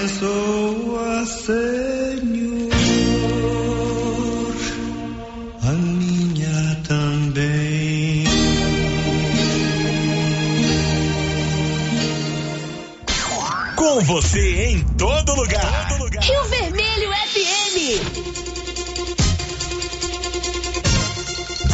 [0.00, 2.72] Abençoa, Senhor,
[5.62, 8.24] a minha também.
[13.76, 15.88] Com você em todo lugar.
[16.22, 17.76] Rio Vermelho FM.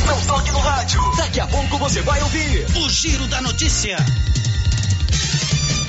[0.05, 1.01] Não toque no rádio.
[1.17, 3.97] Daqui a pouco você vai ouvir o Giro da Notícia.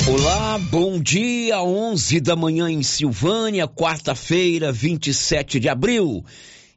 [0.10, 6.24] Olá, bom dia, 11 da manhã em Silvânia, quarta-feira, 27 de abril.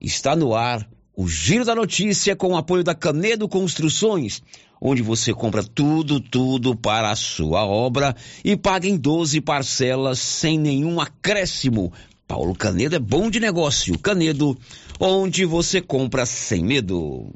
[0.00, 0.84] Está no ar
[1.16, 4.42] o Giro da Notícia com o apoio da Canedo Construções,
[4.80, 10.58] onde você compra tudo, tudo para a sua obra e paga em 12 parcelas sem
[10.58, 11.92] nenhum acréscimo.
[12.26, 13.96] Paulo Canedo é bom de negócio.
[13.96, 14.58] Canedo,
[14.98, 17.32] onde você compra sem medo.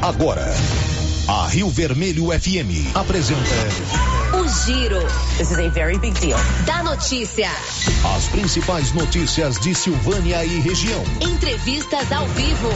[0.00, 0.46] Agora,
[1.26, 4.05] a Rio Vermelho FM apresenta
[4.66, 5.00] Giro
[5.38, 6.38] This is a very big deal.
[6.66, 7.48] da Notícia.
[8.16, 11.02] as principais notícias de Silvânia e região.
[11.20, 12.68] Entrevistas ao vivo.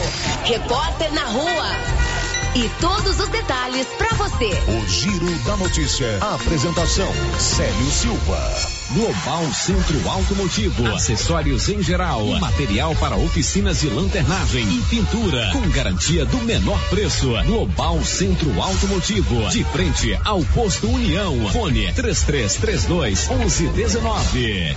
[0.45, 2.20] Repórter na rua.
[2.53, 4.51] E todos os detalhes para você.
[4.67, 6.19] O Giro da Notícia.
[6.21, 8.81] Apresentação: Célio Silva.
[8.93, 16.27] Global Centro Automotivo, acessórios em geral, material para oficinas de lanternagem e pintura, com garantia
[16.27, 17.29] do menor preço.
[17.47, 21.49] Global Centro Automotivo, de frente ao posto União.
[21.53, 24.77] Fone 3332 1119.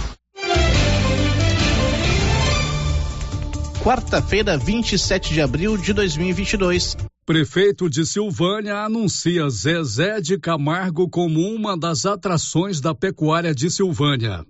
[3.81, 6.95] Quarta-feira, 27 de abril de 2022.
[7.25, 14.45] Prefeito de Silvânia anuncia Zezé de Camargo como uma das atrações da pecuária de Silvânia.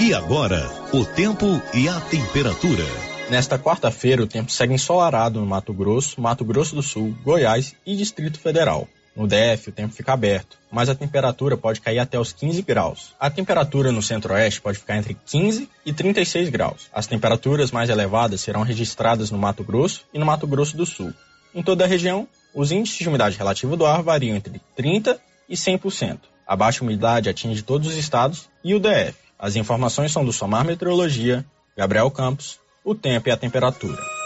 [0.00, 2.84] E agora, o tempo e a temperatura.
[3.28, 7.96] Nesta quarta-feira, o tempo segue ensolarado no Mato Grosso, Mato Grosso do Sul, Goiás e
[7.96, 8.86] Distrito Federal.
[9.14, 13.14] No DF, o tempo fica aberto, mas a temperatura pode cair até os 15 graus.
[13.20, 16.88] A temperatura no centro-oeste pode ficar entre 15 e 36 graus.
[16.92, 21.12] As temperaturas mais elevadas serão registradas no Mato Grosso e no Mato Grosso do Sul.
[21.54, 25.54] Em toda a região, os índices de umidade relativa do ar variam entre 30 e
[25.54, 26.20] 100%.
[26.46, 29.14] A baixa umidade atinge todos os estados e o DF.
[29.38, 31.44] As informações são do Somar Meteorologia,
[31.76, 34.21] Gabriel Campos, o tempo e a temperatura.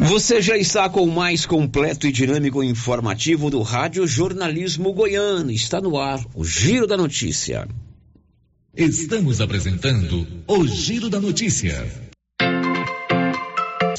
[0.00, 5.50] Você já está com o mais completo e dinâmico informativo do Rádio Jornalismo Goiano.
[5.50, 7.68] Está no ar o Giro da Notícia.
[8.74, 12.11] Estamos apresentando o Giro da Notícia.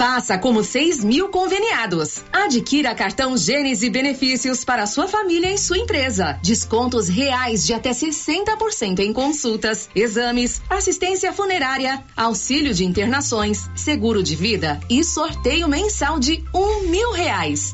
[0.04, 2.24] Faça como 6 mil conveniados.
[2.30, 6.38] Adquira cartão Gênese Benefícios para sua família e sua empresa.
[6.44, 14.36] Descontos reais de até 60% em consultas, exames, assistência funerária, auxílio de internações, seguro de
[14.36, 17.74] vida e sorteio mensal de um mil reais.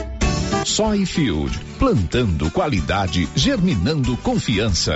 [0.65, 4.95] Soyfield, plantando qualidade, germinando confiança.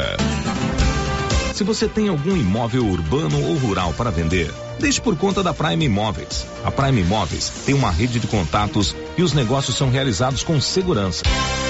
[1.54, 5.86] Se você tem algum imóvel urbano ou rural para vender, deixe por conta da Prime
[5.86, 6.46] Imóveis.
[6.64, 11.24] A Prime Imóveis tem uma rede de contatos e os negócios são realizados com segurança.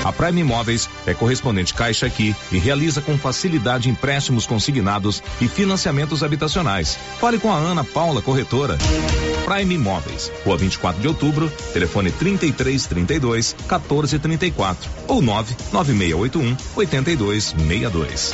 [0.04, 6.22] A Prime Imóveis é correspondente Caixa aqui e realiza com facilidade empréstimos consignados e financiamentos
[6.22, 6.98] habitacionais.
[7.20, 8.78] Fale com a Ana Paula Corretora.
[9.46, 18.34] Prime Imóveis, Rua 24 de Outubro, telefone 3332 1434 ou 99681 8262.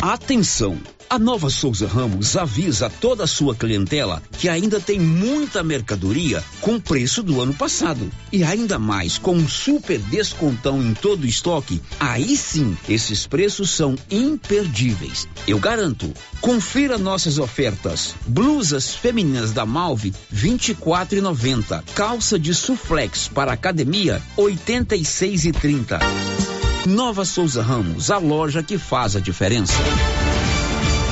[0.00, 0.97] Atenção!
[1.10, 6.78] A Nova Souza Ramos avisa toda a sua clientela que ainda tem muita mercadoria com
[6.78, 8.10] preço do ano passado.
[8.30, 13.70] E ainda mais, com um super descontão em todo o estoque, aí sim, esses preços
[13.70, 15.26] são imperdíveis.
[15.46, 16.12] Eu garanto.
[16.42, 18.14] Confira nossas ofertas.
[18.26, 21.84] Blusas femininas da Malve, 24,90.
[21.94, 26.00] Calça de suflex para academia, 86,30.
[26.86, 29.72] Nova Souza Ramos, a loja que faz a diferença.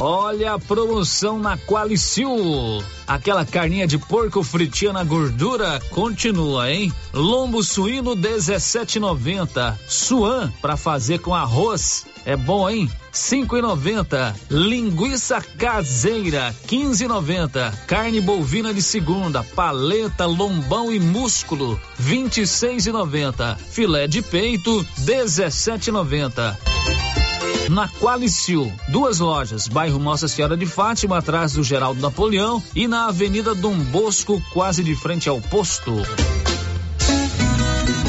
[0.00, 2.82] Olha a promoção na Qualicil.
[3.06, 6.92] Aquela carninha de porco fritinha na gordura continua, hein?
[7.12, 9.76] Lombo suíno 17,90.
[9.86, 12.06] Suan para fazer com arroz.
[12.24, 12.90] É bom, hein?
[13.12, 14.34] 5,90.
[14.50, 17.72] Linguiça caseira 15,90.
[17.86, 23.56] Carne bovina de segunda, paleta, lombão e músculo 26,90.
[23.56, 26.72] Filé de peito 17,90
[27.72, 28.70] na Qualicil.
[28.88, 33.76] Duas lojas, bairro Nossa Senhora de Fátima, atrás do Geraldo Napoleão e na Avenida Dom
[33.76, 35.92] Bosco, quase de frente ao posto.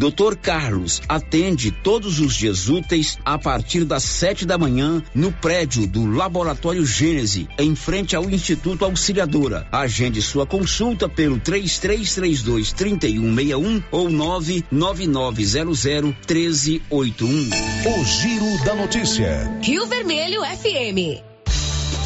[0.00, 0.34] Dr.
[0.34, 6.10] Carlos atende todos os dias úteis a partir das sete da manhã no prédio do
[6.10, 9.68] Laboratório Gênese, em frente ao Instituto Auxiliadora.
[9.70, 17.50] Agende sua consulta pelo 3332 3161 ou 99900 1381.
[17.84, 19.54] O Giro da Notícia.
[19.62, 21.20] Rio Vermelho FM.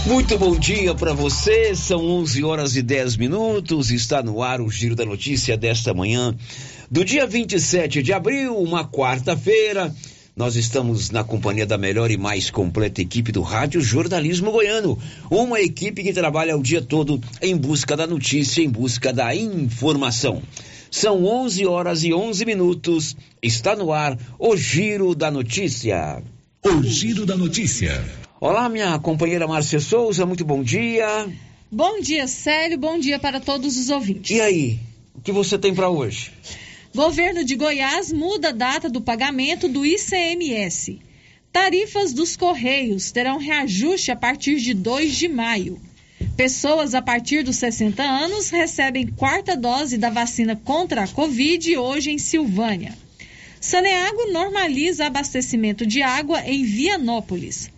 [0.06, 1.76] Muito bom dia para você.
[1.76, 3.92] São 11 horas e 10 minutos.
[3.92, 6.34] Está no ar o Giro da Notícia desta manhã
[6.90, 9.94] do dia 27 de abril, uma quarta-feira.
[10.36, 14.98] Nós estamos na companhia da melhor e mais completa equipe do Rádio Jornalismo Goiano.
[15.30, 20.42] Uma equipe que trabalha o dia todo em busca da notícia, em busca da informação.
[20.90, 23.16] São 11 horas e 11 minutos.
[23.40, 26.22] Está no ar o Giro da Notícia.
[26.64, 28.04] O Giro da Notícia.
[28.40, 31.28] Olá, minha companheira Márcia Souza, muito bom dia.
[31.70, 34.36] Bom dia, Célio, bom dia para todos os ouvintes.
[34.36, 34.78] E aí,
[35.14, 36.32] o que você tem para hoje?
[36.94, 41.00] Governo de Goiás muda a data do pagamento do ICMS.
[41.50, 45.80] Tarifas dos Correios terão reajuste a partir de 2 de maio.
[46.36, 52.12] Pessoas a partir dos 60 anos recebem quarta dose da vacina contra a Covid hoje
[52.12, 52.96] em Silvânia.
[53.60, 57.72] Saneago normaliza abastecimento de água em Vianópolis.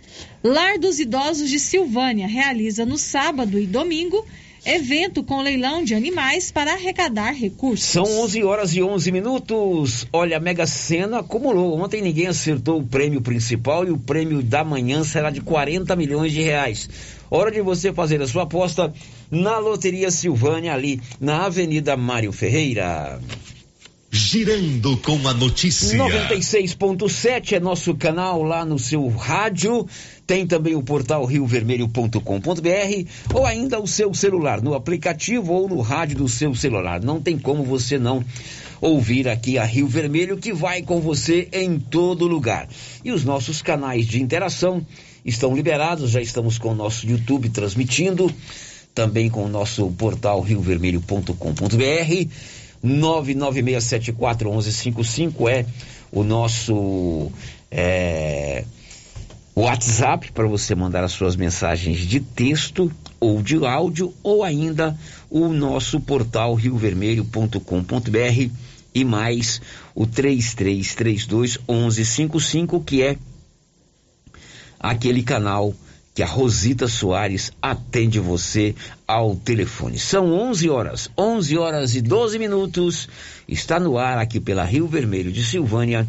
[0.45, 4.27] Lar dos Idosos de Silvânia realiza no sábado e domingo
[4.67, 7.87] evento com leilão de animais para arrecadar recursos.
[7.87, 10.07] São 11 horas e 11 minutos.
[10.13, 11.79] Olha, a Mega Sena acumulou.
[11.79, 16.33] Ontem ninguém acertou o prêmio principal e o prêmio da manhã será de 40 milhões
[16.33, 16.91] de reais.
[17.31, 18.93] Hora de você fazer a sua aposta
[19.31, 23.21] na Loteria Silvânia, ali na Avenida Mário Ferreira.
[24.11, 25.99] Girando com a notícia.
[25.99, 29.87] 96.7 é nosso canal lá no seu rádio.
[30.27, 36.19] Tem também o portal riovermelho.com.br ou ainda o seu celular, no aplicativo ou no rádio
[36.19, 37.03] do seu celular.
[37.03, 38.25] Não tem como você não
[38.81, 42.69] ouvir aqui a Rio Vermelho que vai com você em todo lugar.
[43.05, 44.87] E os nossos canais de interação
[45.25, 48.33] estão liberados, já estamos com o nosso YouTube transmitindo,
[48.95, 52.29] também com o nosso portal riovermelho.com.br
[52.85, 55.65] 996741155 é
[56.13, 57.33] o nosso
[57.71, 58.65] é,
[59.55, 64.95] WhatsApp para você mandar as suas mensagens de texto ou de áudio ou ainda
[65.31, 68.51] o nosso portal riovermelho.com.br
[68.95, 69.61] e mais
[69.95, 73.17] o 3332 1155 que é
[74.79, 75.75] aquele canal
[76.17, 78.75] que a Rosita Soares atende você
[79.07, 79.99] ao telefone.
[79.99, 83.07] São 11 horas, 11 horas e 12 minutos.
[83.47, 86.09] Está no ar aqui pela Rio Vermelho de Silvânia,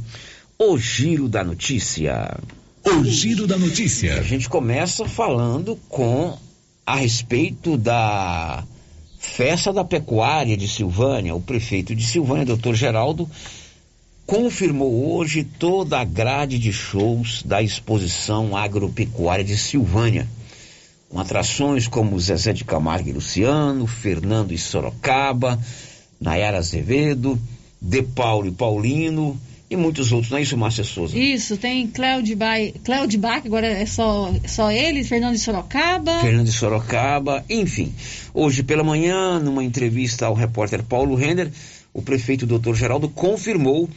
[0.57, 2.39] o Giro da Notícia.
[2.85, 4.17] O Giro da Notícia.
[4.17, 6.39] A gente começa falando com
[6.85, 8.63] a respeito da
[9.19, 11.35] festa da pecuária de Silvânia.
[11.35, 13.29] O prefeito de Silvânia, doutor Geraldo,
[14.27, 20.27] confirmou hoje toda a grade de shows da exposição agropecuária de Silvânia,
[21.07, 25.57] com atrações como Zezé de Camargo e Luciano, Fernando e Sorocaba,
[26.19, 27.39] Nayara Azevedo,
[27.81, 31.17] De Paulo e Paulino e muitos outros, não é isso, Márcia Souza?
[31.17, 36.19] Isso, tem Cléudio Bach, agora é só, só ele, Fernando de Sorocaba.
[36.19, 37.93] Fernando de Sorocaba, enfim.
[38.33, 41.51] Hoje pela manhã, numa entrevista ao repórter Paulo Renner,
[41.93, 42.75] o prefeito Dr.
[42.75, 43.89] Geraldo confirmou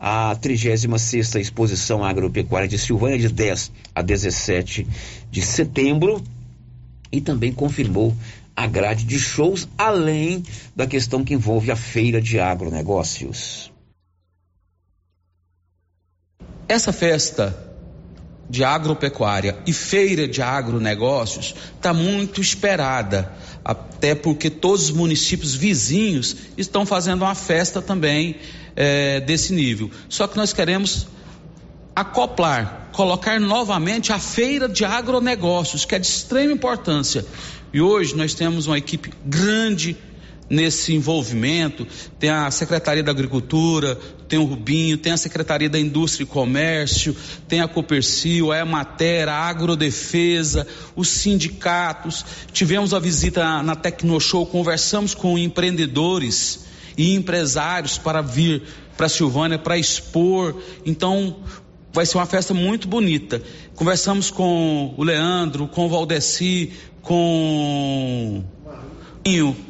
[0.00, 4.86] a 36ª Exposição Agropecuária de Silvânia, de 10 a 17
[5.30, 6.24] de setembro,
[7.12, 8.16] e também confirmou
[8.56, 10.42] a grade de shows, além
[10.74, 13.70] da questão que envolve a feira de agronegócios.
[16.66, 17.69] Essa festa
[18.50, 23.32] de agropecuária e feira de agronegócios está muito esperada,
[23.64, 28.36] até porque todos os municípios vizinhos estão fazendo uma festa também
[28.74, 29.88] é, desse nível.
[30.08, 31.06] Só que nós queremos
[31.94, 37.24] acoplar, colocar novamente a feira de agronegócios, que é de extrema importância.
[37.72, 39.96] E hoje nós temos uma equipe grande
[40.48, 41.86] nesse envolvimento.
[42.18, 43.96] Tem a Secretaria da Agricultura,
[44.30, 47.16] tem o Rubinho, tem a Secretaria da Indústria e Comércio,
[47.48, 52.24] tem a Copercil, a Emater, a Agrodefesa, os sindicatos.
[52.52, 56.64] Tivemos a visita na Tecnoshow, conversamos com empreendedores
[56.96, 58.62] e empresários para vir
[58.96, 60.54] para Silvânia para expor.
[60.86, 61.38] Então,
[61.92, 63.42] vai ser uma festa muito bonita.
[63.74, 66.72] Conversamos com o Leandro, com o Valdeci,
[67.02, 68.44] com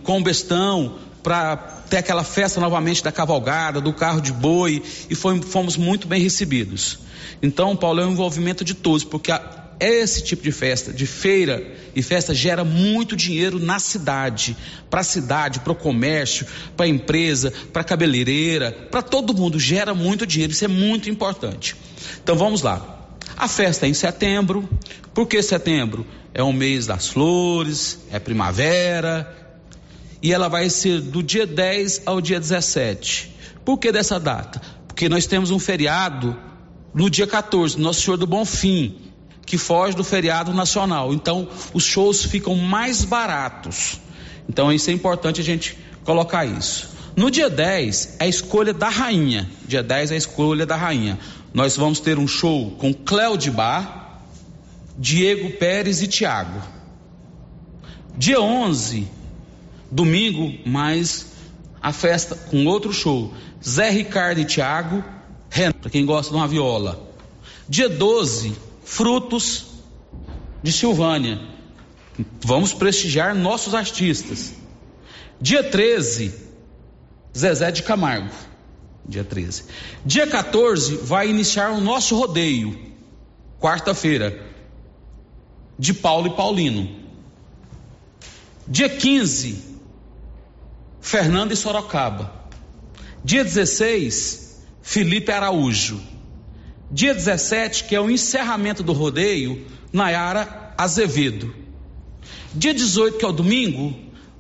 [0.05, 5.15] com o Bestão, para ter aquela festa novamente da cavalgada, do carro de boi, e
[5.15, 7.01] foi, fomos muito bem recebidos.
[7.43, 11.75] Então, Paulo, é um envolvimento de todos, porque a, esse tipo de festa, de feira
[11.95, 14.57] e festa, gera muito dinheiro na cidade,
[14.89, 19.59] para a cidade, para o comércio, para a empresa, para a cabeleireira, para todo mundo,
[19.59, 21.75] gera muito dinheiro, isso é muito importante.
[22.23, 22.99] Então vamos lá.
[23.37, 24.69] A festa é em setembro.
[25.15, 26.07] Por que setembro?
[26.33, 29.40] É o mês das flores, é primavera,
[30.23, 33.35] e ela vai ser do dia 10 ao dia 17.
[33.65, 34.61] Por que dessa data?
[34.87, 36.37] Porque nós temos um feriado
[36.93, 38.97] no dia 14, Nosso Senhor do Bom Fim,
[39.47, 41.15] que foge do feriado nacional.
[41.15, 44.01] Então, os shows ficam mais baratos.
[44.49, 46.91] Então, isso é importante a gente colocar isso.
[47.17, 49.49] No dia 10 é a escolha da rainha.
[49.67, 51.19] Dia 10 é a escolha da rainha.
[51.53, 54.23] Nós vamos ter um show com Cléo de Bar,
[54.97, 56.61] Diego Pérez e Tiago.
[58.17, 59.09] Dia 11,
[59.91, 61.27] domingo, mais
[61.83, 63.33] a festa com outro show.
[63.63, 65.05] Zé Ricardo e Tiago,
[65.81, 67.09] para quem gosta de uma viola.
[67.69, 69.67] Dia 12, Frutos
[70.63, 71.41] de Silvânia.
[72.43, 74.53] Vamos prestigiar nossos artistas.
[75.41, 76.35] Dia 13,
[77.37, 78.31] Zezé de Camargo.
[79.09, 79.65] Dia 13.
[80.05, 82.79] Dia 14 vai iniciar o nosso rodeio.
[83.59, 84.47] Quarta-feira.
[85.79, 87.01] De Paulo e Paulino.
[88.69, 89.70] Dia 15,
[91.01, 92.33] Fernando e Sorocaba.
[93.25, 96.01] Dia 16, Felipe Araújo.
[96.91, 101.55] Dia 17, que é o encerramento do rodeio, Nayara Azevedo.
[102.55, 103.95] Dia 18, que é o domingo,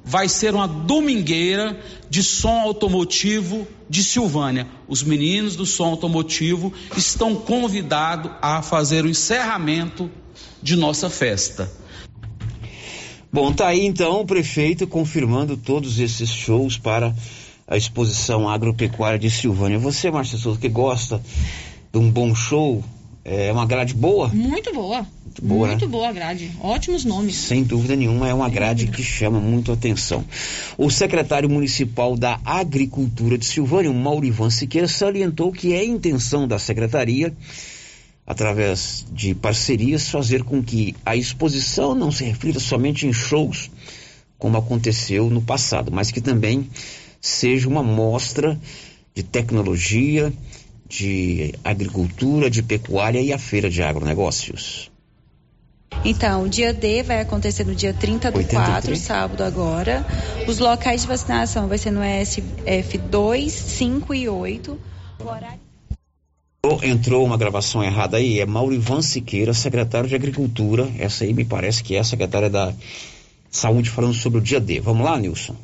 [0.05, 4.67] vai ser uma domingueira de som automotivo de Silvânia.
[4.89, 10.11] Os meninos do som automotivo estão convidados a fazer o encerramento
[10.63, 11.71] de nossa festa.
[13.33, 17.15] Bom, tá aí então o prefeito confirmando todos esses shows para
[17.67, 19.79] a exposição agropecuária de Silvânia.
[19.79, 21.23] Você, Márcia Souza, que gosta
[21.93, 22.83] de um bom show,
[23.25, 24.27] é uma grade boa?
[24.29, 25.07] Muito boa.
[25.25, 25.93] Muito boa, muito né?
[25.93, 26.51] boa a grade.
[26.61, 27.37] Ótimos nomes.
[27.37, 30.25] Sem dúvida nenhuma, é uma grade que chama muito atenção.
[30.77, 37.33] O secretário municipal da Agricultura de Silvânia, Maurivan Siqueira, salientou que é intenção da secretaria
[38.31, 43.69] através de parcerias, fazer com que a exposição não se reflita somente em shows,
[44.39, 46.71] como aconteceu no passado, mas que também
[47.21, 48.57] seja uma mostra
[49.13, 50.33] de tecnologia,
[50.89, 54.93] de agricultura, de pecuária e a feira de agronegócios.
[56.05, 58.97] Então, o dia D vai acontecer no dia 30 do 83.
[58.97, 60.07] 4, sábado agora.
[60.47, 64.79] Os locais de vacinação vai ser no SF2, 5 e 8.
[65.19, 65.70] O horário
[66.83, 70.87] Entrou uma gravação errada aí, é Maurivan Siqueira, secretário de Agricultura.
[70.99, 72.75] Essa aí me parece que é a secretária da
[73.51, 74.79] Saúde falando sobre o dia D.
[74.79, 75.57] Vamos lá, Nilson?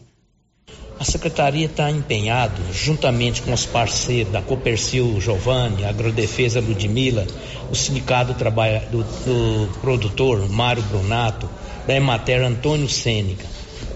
[0.98, 7.26] A secretaria está empenhado, juntamente com os parceiros da Copercil Giovanni, Agrodefesa Ludmila,
[7.70, 8.44] o Sindicato do,
[8.90, 11.48] do, do Produtor Mário Brunato,
[11.86, 13.44] da Emater Antônio Sênica,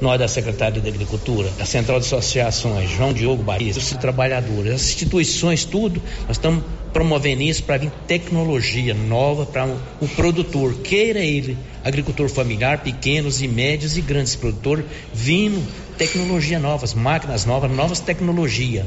[0.02, 4.82] nós da Secretaria da Agricultura, da Central de Associações, João Diogo Bahia, os trabalhadores, as
[4.82, 11.20] instituições, tudo, nós estamos promovendo isso para vir tecnologia nova para o, o produtor, queira
[11.20, 15.62] ele, agricultor familiar, pequenos e médios e grandes produtores, vindo
[15.96, 18.86] tecnologia novas, máquinas novas, novas tecnologias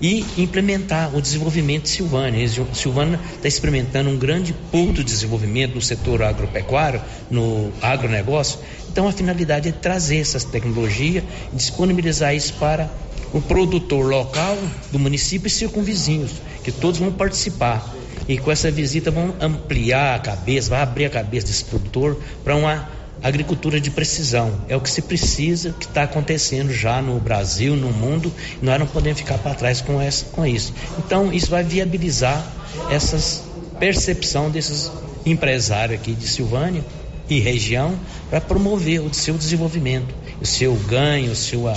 [0.00, 2.48] e implementar o desenvolvimento de Silvânia.
[2.72, 8.58] Silvânia está experimentando um grande ponto de desenvolvimento no setor agropecuário, no agronegócio.
[8.88, 12.90] Então a finalidade é trazer essas tecnologias disponibilizar isso para
[13.34, 14.56] o produtor local
[14.92, 16.30] do município e circunvizinhos,
[16.62, 17.92] que todos vão participar.
[18.28, 22.54] E com essa visita vão ampliar a cabeça, vai abrir a cabeça desse produtor para
[22.54, 22.88] uma
[23.20, 24.60] agricultura de precisão.
[24.68, 28.78] É o que se precisa, que está acontecendo já no Brasil, no mundo, e nós
[28.78, 30.72] não podemos ficar para trás com, essa, com isso.
[30.98, 32.46] Então, isso vai viabilizar
[32.88, 33.42] essa
[33.80, 34.92] percepção desses
[35.26, 36.84] empresários aqui de Silvânia
[37.28, 37.98] e região
[38.30, 41.74] para promover o seu desenvolvimento, o seu ganho, a sua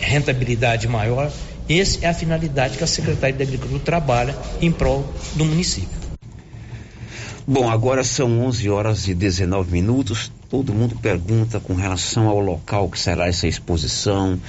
[0.00, 1.30] rentabilidade maior.
[1.68, 6.06] Essa é a finalidade que a Secretaria da Agricultura trabalha em prol do município.
[7.48, 10.32] Bom, agora são 11 horas e 19 minutos.
[10.50, 14.40] Todo mundo pergunta com relação ao local que será essa exposição,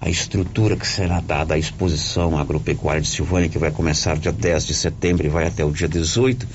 [0.00, 4.66] a estrutura que será dada à exposição agropecuária de Silvânia, que vai começar dia 10
[4.66, 6.48] de setembro e vai até o dia 18.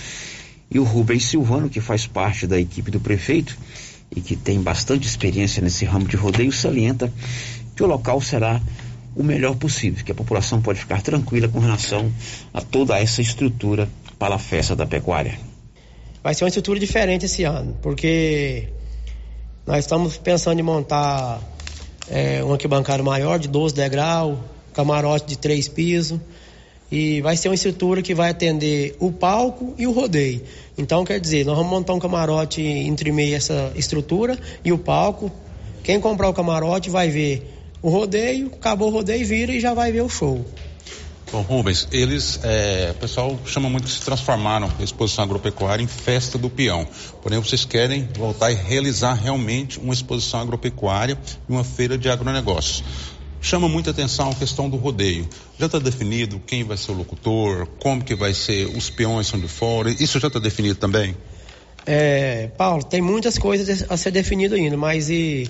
[0.70, 3.58] E o Rubens Silvano, que faz parte da equipe do prefeito
[4.14, 7.12] e que tem bastante experiência nesse ramo de rodeio, salienta
[7.78, 8.60] que o local será
[9.16, 12.12] o melhor possível, que a população pode ficar tranquila com relação
[12.54, 13.88] a toda essa estrutura
[14.18, 15.40] para a festa da pecuária.
[16.24, 18.68] Vai ser uma estrutura diferente esse ano, porque
[19.66, 21.40] nós estamos pensando em montar
[22.10, 24.38] é, um arquibancada maior de 12 degraus,
[24.74, 26.20] camarote de três pisos.
[26.90, 30.42] E vai ser uma estrutura que vai atender o palco e o rodeio.
[30.78, 35.30] Então, quer dizer, nós vamos montar um camarote entre meio essa estrutura e o palco.
[35.84, 39.92] Quem comprar o camarote vai ver o rodeio, acabou o rodeio, vira e já vai
[39.92, 40.46] ver o show.
[41.30, 45.88] Bom, Rubens, eles, é, o pessoal chama muito que se transformaram a exposição agropecuária em
[45.88, 46.88] festa do peão.
[47.22, 52.82] Porém, vocês querem voltar e realizar realmente uma exposição agropecuária e uma feira de agronegócios.
[53.42, 55.28] Chama muita atenção a questão do rodeio.
[55.60, 59.38] Já está definido quem vai ser o locutor, como que vai ser, os peões são
[59.38, 61.14] de fora, isso já está definido também?
[61.86, 65.50] É, Paulo, tem muitas coisas a ser definido ainda, mas e,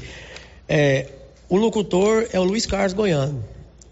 [0.67, 1.07] é,
[1.49, 3.43] o locutor é o Luiz Carlos Goiano.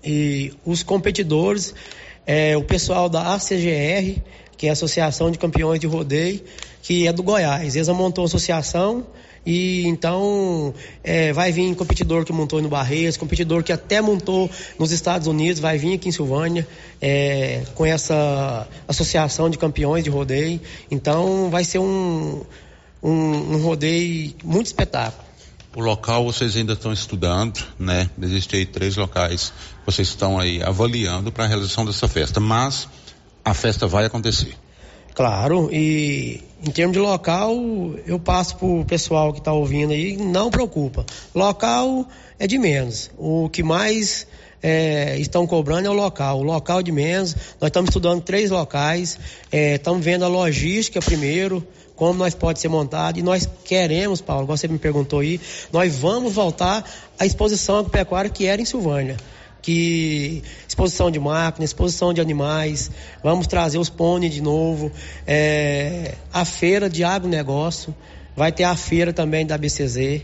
[0.04, 1.74] E os competidores
[2.26, 4.22] é o pessoal da ACGR,
[4.58, 6.42] que é a Associação de Campeões de Rodeio,
[6.82, 7.76] que é do Goiás.
[7.76, 9.06] Eles montou uma associação
[9.46, 14.92] e então é, vai vir competidor que montou no Barreiras, competidor que até montou nos
[14.92, 16.68] Estados Unidos, vai vir aqui em Silvânia
[17.00, 20.60] é, com essa associação de campeões de rodeio.
[20.90, 22.42] Então vai ser um,
[23.02, 25.25] um, um rodeio muito espetáculo.
[25.76, 28.10] O local vocês ainda estão estudando, né?
[28.22, 32.88] Existem aí três locais que vocês estão aí avaliando para a realização dessa festa, mas
[33.44, 34.56] a festa vai acontecer.
[35.14, 37.54] Claro, e em termos de local,
[38.08, 41.06] eu passo para o pessoal que está ouvindo aí, não preocupa.
[41.34, 42.08] Local
[42.40, 43.12] é de menos.
[43.18, 44.28] O que mais
[44.64, 46.40] é, estão cobrando é o local.
[46.40, 47.36] O local de menos.
[47.60, 49.20] Nós estamos estudando três locais,
[49.52, 54.46] é, estamos vendo a logística primeiro, como nós pode ser montado e nós queremos, Paulo,
[54.46, 55.40] você me perguntou aí,
[55.72, 56.84] nós vamos voltar
[57.18, 59.18] à exposição agropecuária que era em Silvânia.
[59.62, 62.92] Que exposição de máquinas, exposição de animais,
[63.24, 64.92] vamos trazer os pôneis de novo,
[65.26, 67.96] é, a feira de agronegócio,
[68.36, 70.22] vai ter a feira também da BCZ.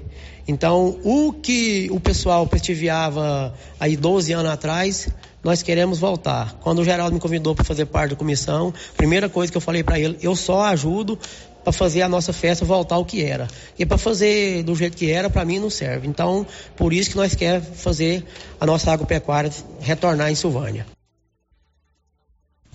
[0.47, 5.07] Então, o que o pessoal prestigiava aí 12 anos atrás,
[5.43, 6.57] nós queremos voltar.
[6.61, 9.83] Quando o Geraldo me convidou para fazer parte da comissão, primeira coisa que eu falei
[9.83, 11.17] para ele, eu só ajudo
[11.63, 13.47] para fazer a nossa festa voltar ao que era.
[13.77, 16.07] E para fazer do jeito que era, para mim não serve.
[16.07, 16.45] Então,
[16.75, 18.25] por isso que nós queremos fazer
[18.59, 20.85] a nossa agropecuária retornar em Silvânia.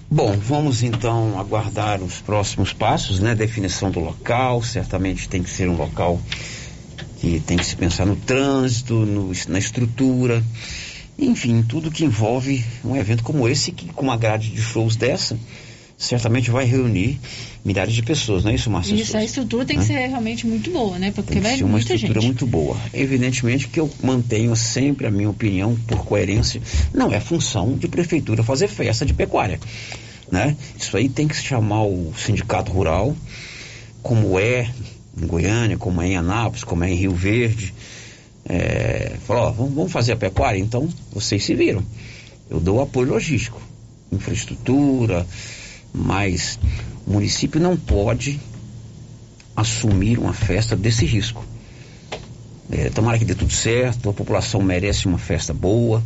[0.09, 3.35] Bom, vamos então aguardar os próximos passos, né?
[3.35, 6.21] Definição do local, certamente tem que ser um local
[7.19, 10.45] que tem que se pensar no trânsito, no, na estrutura,
[11.19, 15.39] enfim, tudo que envolve um evento como esse, que com uma grade de shows dessa,
[15.97, 17.19] certamente vai reunir
[17.65, 18.95] milhares de pessoas, não é isso, Márcia?
[18.95, 21.11] Isso, a estrutura tem que ser realmente muito boa, né?
[21.11, 22.27] Porque tem vai ser uma estrutura gente.
[22.27, 22.77] muito boa.
[22.93, 26.61] Evidentemente que eu mantenho sempre a minha opinião por coerência.
[26.93, 29.59] Não é função de prefeitura fazer festa de pecuária,
[30.31, 30.57] né?
[30.79, 33.17] Isso aí tem que se chamar o sindicato rural,
[34.03, 34.71] como é
[35.21, 37.73] em Goiânia, como é em Anápolis, como é em Rio Verde.
[38.49, 41.83] É, falou, ó, vamos fazer a pecuária, então vocês se viram.
[42.49, 43.61] Eu dou apoio logístico,
[44.13, 45.27] infraestrutura,
[45.97, 46.59] mas
[47.07, 48.39] o município não pode
[49.57, 51.43] assumir uma festa desse risco.
[52.71, 56.03] É, tomara que dê tudo certo, a população merece uma festa boa,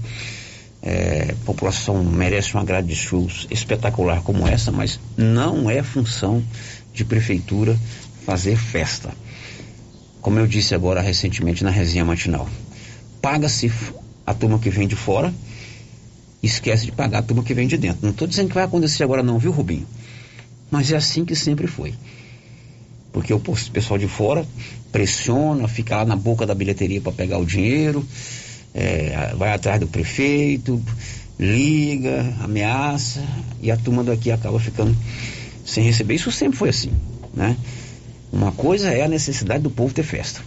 [0.83, 6.42] é, a população merece uma grade de shows espetacular como essa, mas não é função
[6.94, 7.76] de prefeitura
[8.24, 9.11] fazer festa.
[10.20, 12.48] Como eu disse agora recentemente na resenha matinal,
[13.20, 13.72] paga-se
[14.26, 15.33] a turma que vem de fora,
[16.46, 18.00] esquece de pagar a turma que vem de dentro.
[18.03, 19.87] Não estou dizendo que vai acontecer agora não, viu Rubinho?
[20.70, 21.94] Mas é assim que sempre foi.
[23.12, 24.46] Porque o pessoal de fora
[24.92, 28.07] pressiona, fica lá na boca da bilheteria para pegar o dinheiro,
[28.72, 30.81] é, vai atrás do prefeito,
[31.38, 33.22] liga, ameaça,
[33.61, 34.96] e a turma daqui acaba ficando
[35.64, 36.14] sem receber.
[36.14, 36.92] Isso sempre foi assim,
[37.35, 37.57] né?
[38.33, 40.40] Uma coisa é a necessidade do povo ter festa.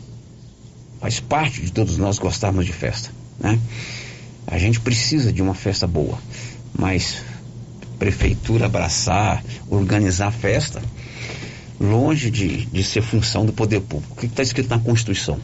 [1.02, 3.60] Faz parte de todos nós gostarmos de festa, né?
[4.48, 6.18] A gente precisa de uma festa boa,
[6.78, 7.24] mas
[7.98, 10.82] prefeitura abraçar, organizar a festa,
[11.80, 14.14] longe de, de ser função do poder público.
[14.14, 15.40] O que está escrito na Constituição?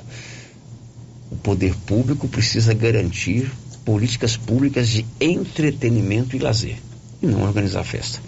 [1.32, 3.50] O poder público precisa garantir
[3.86, 6.78] políticas públicas de entretenimento e lazer,
[7.22, 8.20] e não organizar a festa.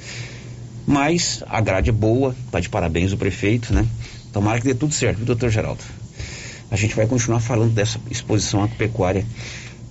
[0.87, 3.87] Mas a grade é boa, tá de parabéns o prefeito, né?
[4.31, 5.83] Tomara que dê tudo certo, viu, doutor Geraldo?
[6.69, 9.25] A gente vai continuar falando dessa exposição agropecuária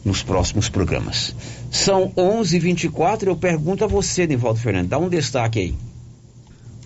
[0.05, 1.35] nos próximos programas.
[1.71, 5.75] São 11:24 eu pergunto a você, Nivaldo Fernandes, dá um destaque aí.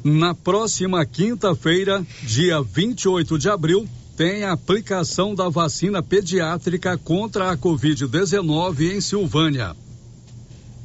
[0.03, 7.57] Na próxima quinta-feira, dia 28 de abril, tem a aplicação da vacina pediátrica contra a
[7.57, 9.75] Covid-19 em Silvânia.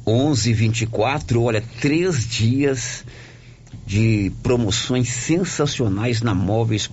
[0.06, 3.04] 11:24, olha, três dias
[3.90, 6.88] de promoções sensacionais na Móveis,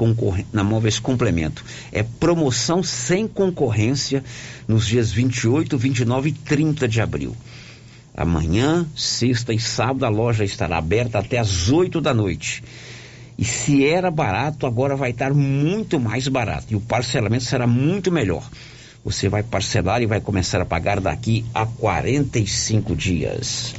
[0.52, 1.64] na Móveis Complemento.
[1.92, 4.24] É promoção sem concorrência
[4.68, 7.38] nos dias 28, 29 e 30 de abril.
[8.16, 12.64] Amanhã, sexta e sábado, a loja estará aberta até às 8 da noite.
[13.38, 16.66] E se era barato, agora vai estar muito mais barato.
[16.72, 18.50] E o parcelamento será muito melhor.
[19.06, 23.76] Você vai parcelar e vai começar a pagar daqui a 45 dias.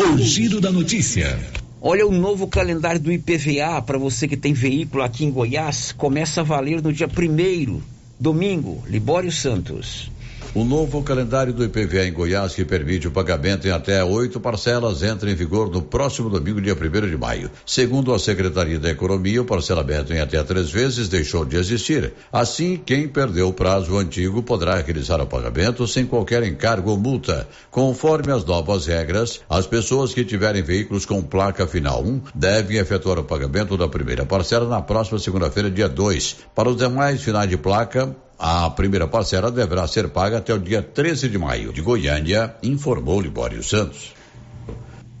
[0.00, 1.59] O giro da notícia.
[1.82, 5.92] Olha o novo calendário do IPVA para você que tem veículo aqui em Goiás.
[5.92, 7.82] Começa a valer no dia primeiro,
[8.18, 10.10] domingo, Libório Santos.
[10.52, 15.00] O novo calendário do IPVA em Goiás, que permite o pagamento em até oito parcelas,
[15.00, 17.48] entra em vigor no próximo domingo, dia 1 de maio.
[17.64, 22.14] Segundo a Secretaria da Economia, o parcelamento em até três vezes deixou de existir.
[22.32, 27.46] Assim, quem perdeu o prazo antigo poderá realizar o pagamento sem qualquer encargo ou multa.
[27.70, 33.20] Conforme as novas regras, as pessoas que tiverem veículos com placa final 1 devem efetuar
[33.20, 36.38] o pagamento da primeira parcela na próxima segunda-feira, dia 2.
[36.56, 40.82] Para os demais finais de placa, a primeira parcela deverá ser paga até o dia
[40.82, 41.74] 13 de maio.
[41.74, 44.14] De Goiânia, informou Libório Santos.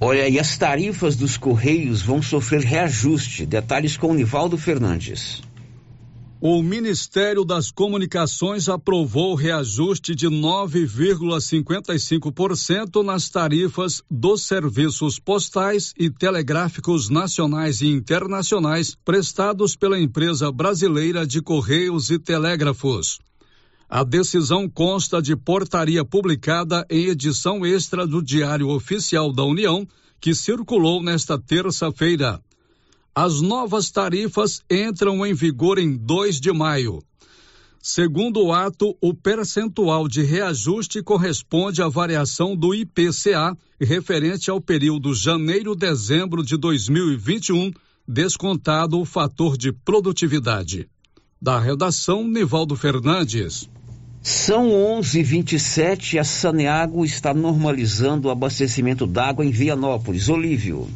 [0.00, 3.44] Olha, e as tarifas dos Correios vão sofrer reajuste.
[3.44, 5.42] Detalhes com Nivaldo Fernandes.
[6.42, 17.10] O Ministério das Comunicações aprovou reajuste de 9,55% nas tarifas dos serviços postais e telegráficos
[17.10, 23.18] nacionais e internacionais prestados pela empresa brasileira de Correios e Telégrafos.
[23.86, 29.86] A decisão consta de portaria publicada em edição extra do Diário Oficial da União,
[30.18, 32.40] que circulou nesta terça-feira.
[33.22, 37.02] As novas tarifas entram em vigor em 2 de maio.
[37.78, 45.14] Segundo o ato, o percentual de reajuste corresponde à variação do IPCA referente ao período
[45.14, 47.70] janeiro-dezembro de 2021,
[48.08, 50.88] descontado o fator de produtividade.
[51.42, 53.68] Da redação, Nivaldo Fernandes.
[54.22, 60.30] São 11:27 e a Saneago está normalizando o abastecimento d'água em Vianópolis.
[60.30, 60.88] Olívio.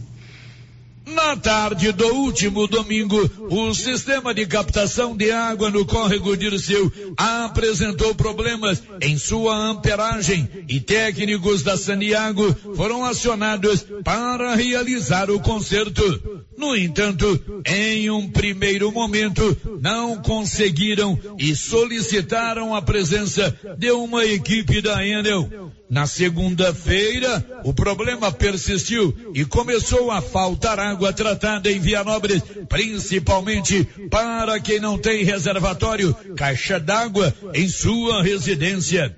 [1.06, 8.14] Na tarde do último domingo, o sistema de captação de água no córrego Dirceu apresentou
[8.14, 16.02] problemas em sua amperagem e técnicos da Saniago foram acionados para realizar o conserto.
[16.56, 24.80] No entanto, em um primeiro momento, não conseguiram e solicitaram a presença de uma equipe
[24.80, 25.72] da Enel.
[25.90, 34.58] Na segunda-feira, o problema persistiu e começou a faltar água tratada em Vianópolis, principalmente para
[34.60, 39.14] quem não tem reservatório, caixa d'água em sua residência.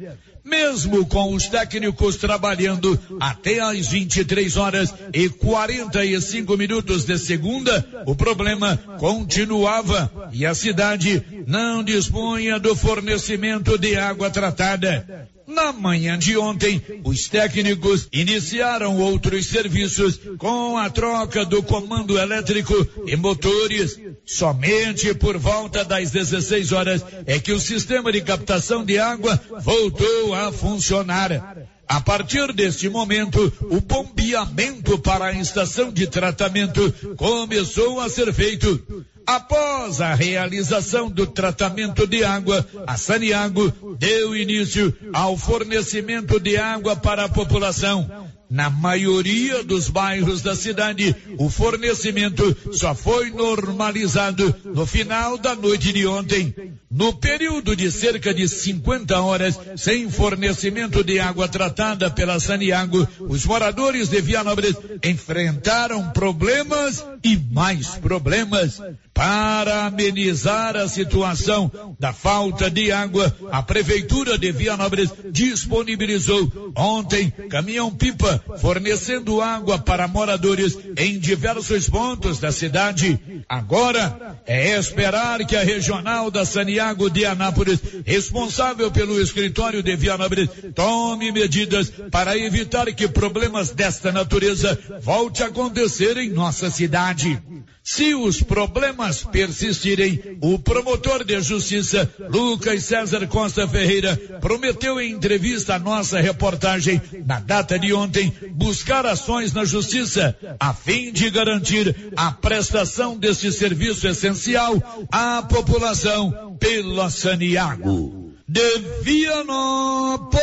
[0.46, 8.14] Mesmo com os técnicos trabalhando até às 23 horas e 45 minutos de segunda, o
[8.14, 15.28] problema continuava e a cidade não dispunha do fornecimento de água tratada.
[15.46, 22.74] Na manhã de ontem, os técnicos iniciaram outros serviços com a troca do comando elétrico
[23.06, 23.96] e motores.
[24.26, 30.34] Somente por volta das 16 horas é que o sistema de captação de água voltou
[30.34, 31.56] a funcionar.
[31.88, 39.06] A partir deste momento, o bombeamento para a estação de tratamento começou a ser feito.
[39.24, 46.96] Após a realização do tratamento de água, a Saniago deu início ao fornecimento de água
[46.96, 48.28] para a população.
[48.48, 55.92] Na maioria dos bairros da cidade, o fornecimento só foi normalizado no final da noite
[55.92, 56.54] de ontem.
[56.96, 63.44] No período de cerca de 50 horas, sem fornecimento de água tratada pela Saniago, os
[63.44, 68.80] moradores de Vianópolis enfrentaram problemas e mais problemas.
[69.12, 78.42] Para amenizar a situação da falta de água, a Prefeitura de Vianópolis disponibilizou ontem caminhão-pipa
[78.58, 83.18] fornecendo água para moradores em diversos pontos da cidade.
[83.48, 90.48] Agora é esperar que a regional da Saniago de Anápolis, responsável pelo escritório de Vianópolis,
[90.74, 97.40] tome medidas para evitar que problemas desta natureza volte a acontecer em nossa cidade.
[97.88, 105.76] Se os problemas persistirem, o promotor de justiça, Lucas César Costa Ferreira, prometeu em entrevista
[105.76, 112.12] à nossa reportagem, na data de ontem, buscar ações na justiça, a fim de garantir
[112.16, 118.34] a prestação deste serviço essencial à população pela Saniago.
[118.48, 120.42] De Vianópolis,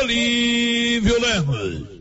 [0.00, 1.93] Olívio Lemos.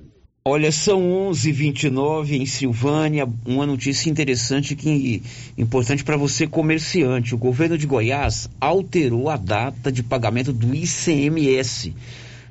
[0.46, 3.26] Olha, são 11:29 em Silvânia.
[3.46, 5.24] Uma notícia interessante que
[5.58, 7.34] importante para você comerciante.
[7.34, 11.96] O governo de Goiás alterou a data de pagamento do ICMS.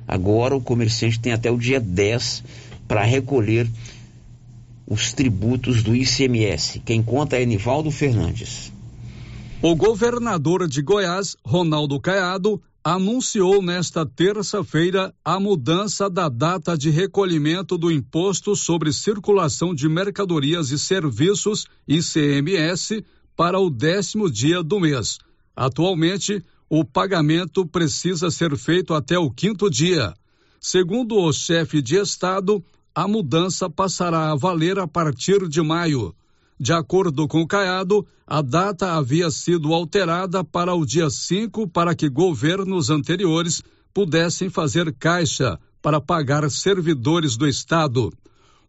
[0.07, 2.43] Agora o comerciante tem até o dia 10
[2.87, 3.69] para recolher
[4.87, 6.79] os tributos do ICMS.
[6.79, 8.71] Quem conta é Nivaldo Fernandes.
[9.61, 17.77] O governador de Goiás, Ronaldo Caiado, anunciou nesta terça-feira a mudança da data de recolhimento
[17.77, 23.05] do Imposto sobre Circulação de Mercadorias e Serviços, ICMS,
[23.37, 25.17] para o décimo dia do mês.
[25.55, 30.13] Atualmente, o pagamento precisa ser feito até o quinto dia.
[30.59, 32.61] Segundo o chefe de Estado,
[32.93, 36.13] a mudança passará a valer a partir de maio.
[36.63, 41.93] De acordo com o Caiado, a data havia sido alterada para o dia 5 para
[41.93, 43.61] que governos anteriores
[43.93, 48.13] pudessem fazer caixa para pagar servidores do Estado.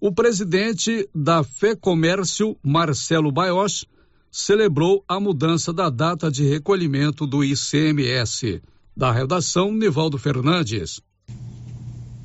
[0.00, 3.86] O presidente da FEComércio, Marcelo Baioch,
[4.28, 8.60] celebrou a mudança da data de recolhimento do ICMS.
[8.96, 11.00] Da redação, Nivaldo Fernandes.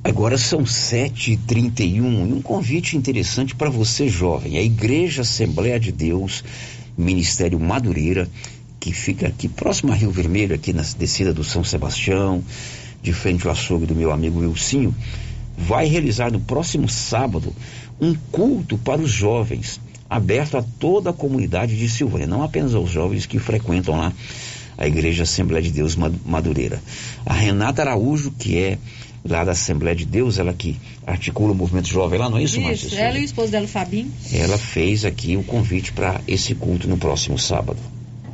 [0.02, 4.56] Agora são 7h31 e um convite interessante para você, jovem.
[4.56, 6.42] A Igreja Assembleia de Deus,
[6.96, 8.26] Ministério Madureira,
[8.80, 12.42] que fica aqui próximo a Rio Vermelho, aqui na descida do São Sebastião,
[13.02, 14.94] de frente ao açougue do meu amigo Wilcinho,
[15.56, 17.54] vai realizar no próximo sábado
[18.00, 22.90] um culto para os jovens, aberto a toda a comunidade de Silvânia, não apenas aos
[22.90, 24.14] jovens que frequentam lá
[24.78, 26.82] a Igreja Assembleia de Deus Madureira.
[27.26, 28.78] A Renata Araújo, que é
[29.24, 32.58] lá da Assembleia de Deus, ela que articula o movimento jovem lá, não é isso,
[32.58, 33.00] Isso, Márcia?
[33.00, 34.10] ela e o esposo dela, o Fabinho.
[34.32, 37.78] Ela fez aqui o convite para esse culto no próximo sábado.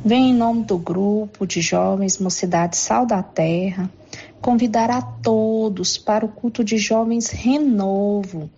[0.03, 3.89] Vem em nome do grupo de jovens Mocidade Sal da Terra
[4.41, 8.49] convidar a todos para o culto de jovens Renovo.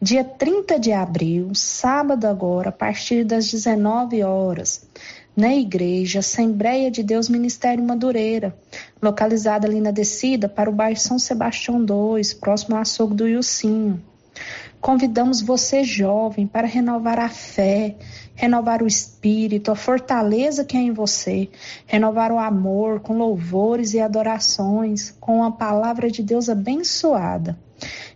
[0.00, 4.86] Dia 30 de abril, sábado agora, a partir das 19 horas
[5.36, 8.56] na igreja Assembleia de Deus Ministério Madureira,
[9.02, 14.00] localizada ali na descida para o bairro São Sebastião 2, próximo ao açougue do Ilcinho.
[14.80, 17.96] Convidamos você, jovem, para renovar a fé,
[18.34, 21.48] renovar o espírito, a fortaleza que é em você,
[21.86, 27.58] renovar o amor com louvores e adorações, com a palavra de Deus abençoada.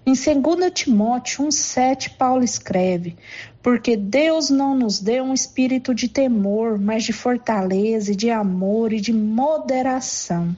[0.05, 3.17] Em 2 Timóteo 1,7, Paulo escreve:
[3.63, 9.01] Porque Deus não nos deu um espírito de temor, mas de fortaleza, de amor e
[9.01, 10.55] de moderação.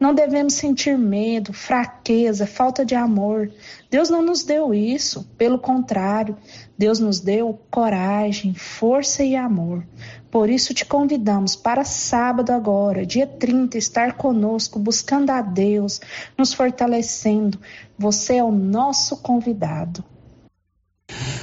[0.00, 3.50] Não devemos sentir medo, fraqueza, falta de amor.
[3.90, 5.28] Deus não nos deu isso.
[5.36, 6.36] Pelo contrário,
[6.76, 9.86] Deus nos deu coragem, força e amor.
[10.30, 16.00] Por isso te convidamos para sábado agora, dia 30, estar conosco, buscando a Deus,
[16.36, 17.60] nos fortalecendo.
[17.98, 20.02] Você é o nosso convidado.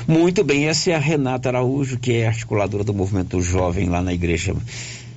[0.07, 4.13] Muito bem, essa é a Renata Araújo, que é articuladora do movimento jovem lá na
[4.13, 4.55] igreja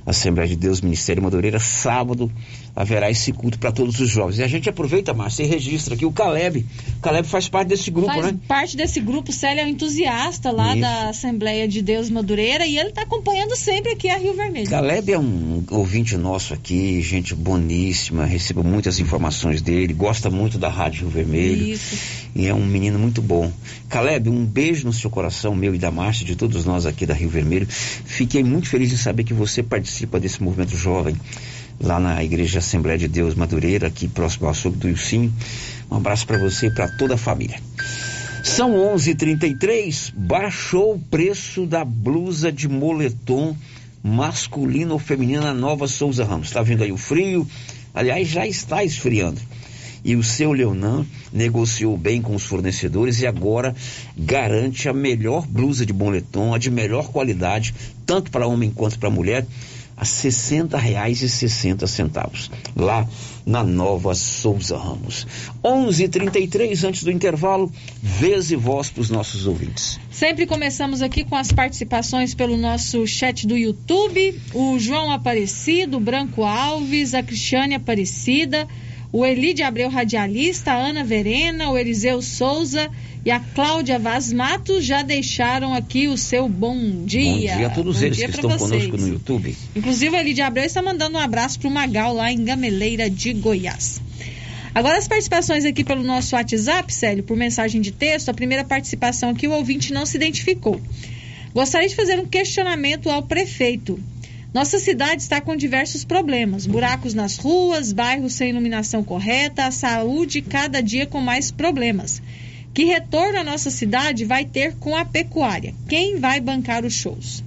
[0.05, 2.31] Assembleia de Deus, Ministério Madureira, sábado
[2.75, 4.38] haverá esse culto para todos os jovens.
[4.38, 6.67] E a gente aproveita, Márcia, e registra aqui o Caleb.
[6.97, 8.38] O Caleb faz parte desse grupo, faz né?
[8.49, 9.33] parte desse grupo.
[9.33, 10.81] Célio é um entusiasta lá Isso.
[10.81, 14.69] da Assembleia de Deus Madureira e ele está acompanhando sempre aqui a Rio Vermelho.
[14.69, 20.69] Caleb é um ouvinte nosso aqui, gente boníssima, recebo muitas informações dele, gosta muito da
[20.69, 21.65] Rádio Rio Vermelho.
[21.65, 22.22] Isso.
[22.35, 23.53] E é um menino muito bom.
[23.88, 27.14] Caleb, um beijo no seu coração, meu e da Márcia, de todos nós aqui da
[27.14, 27.66] Rio Vermelho.
[27.68, 31.14] Fiquei muito feliz em saber que você participa desse movimento jovem
[31.81, 35.33] lá na Igreja Assembleia de Deus Madureira, aqui próximo ao açougue do Ilcinho.
[35.90, 37.59] Um abraço para você e para toda a família.
[38.42, 40.12] São 11:33.
[40.16, 43.57] Baixou o preço da blusa de moletom
[44.03, 46.49] masculino ou feminino na Nova Souza Ramos.
[46.49, 47.47] Está vendo aí o frio?
[47.95, 49.40] Aliás, já está esfriando.
[50.05, 53.75] E o seu Leonan negociou bem com os fornecedores e agora
[54.17, 59.11] garante a melhor blusa de moletom, a de melhor qualidade, tanto para homem quanto para
[59.11, 59.47] mulher,
[59.97, 63.07] a R$ 60,60 lá
[63.47, 65.27] na Nova Souza Ramos.
[65.62, 70.01] 11:33 antes do intervalo, vez e voz para os nossos ouvintes.
[70.11, 74.40] Sempre começamos aqui com as participações pelo nosso chat do YouTube.
[74.55, 78.67] O João Aparecido, o Branco Alves, a Cristiane Aparecida,
[79.13, 82.90] o Eli de Abreu Radialista, a Ana Verena, o Eliseu Souza
[83.25, 87.52] e a Cláudia Vaz Matos já deixaram aqui o seu bom dia.
[87.52, 88.87] Bom dia a todos bom eles que estão vocês.
[88.87, 89.54] conosco no YouTube.
[89.77, 93.10] Inclusive, o Eli de Abreu está mandando um abraço para o Magal lá em Gameleira
[93.10, 94.00] de Goiás.
[94.75, 98.31] Agora as participações aqui pelo nosso WhatsApp, Célio, por mensagem de texto.
[98.31, 100.81] A primeira participação aqui, o ouvinte não se identificou.
[101.52, 104.00] Gostaria de fazer um questionamento ao prefeito.
[104.53, 110.42] Nossa cidade está com diversos problemas: buracos nas ruas, bairros sem iluminação correta, a saúde
[110.42, 112.21] cada dia com mais problemas.
[112.75, 115.75] Que retorno a nossa cidade vai ter com a pecuária?
[115.88, 117.44] Quem vai bancar os shows?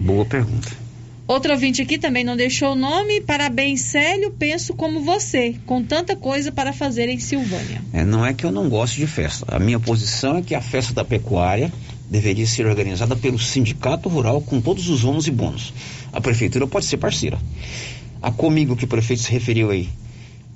[0.00, 0.82] Boa pergunta.
[1.28, 3.20] Outro ouvinte aqui também não deixou o nome.
[3.20, 4.32] Parabéns, Célio.
[4.32, 7.80] Penso como você, com tanta coisa para fazer em Silvânia.
[7.92, 9.46] É, não é que eu não gosto de festa.
[9.48, 11.72] A minha posição é que a festa da pecuária
[12.12, 15.72] deveria ser organizada pelo sindicato rural com todos os ônus e bônus.
[16.12, 17.38] A prefeitura pode ser parceira.
[18.20, 19.88] A comigo que o prefeito se referiu aí,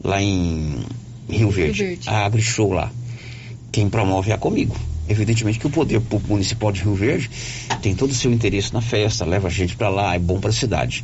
[0.05, 0.85] lá em
[1.31, 2.09] Rio Verde, Verde.
[2.11, 2.93] a AgriShow lá,
[3.73, 4.77] quem promove é a comigo.
[5.09, 7.31] Evidentemente que o poder público municipal de Rio Verde
[7.81, 10.51] tem todo o seu interesse na festa, leva a gente para lá, é bom para
[10.51, 11.03] a cidade.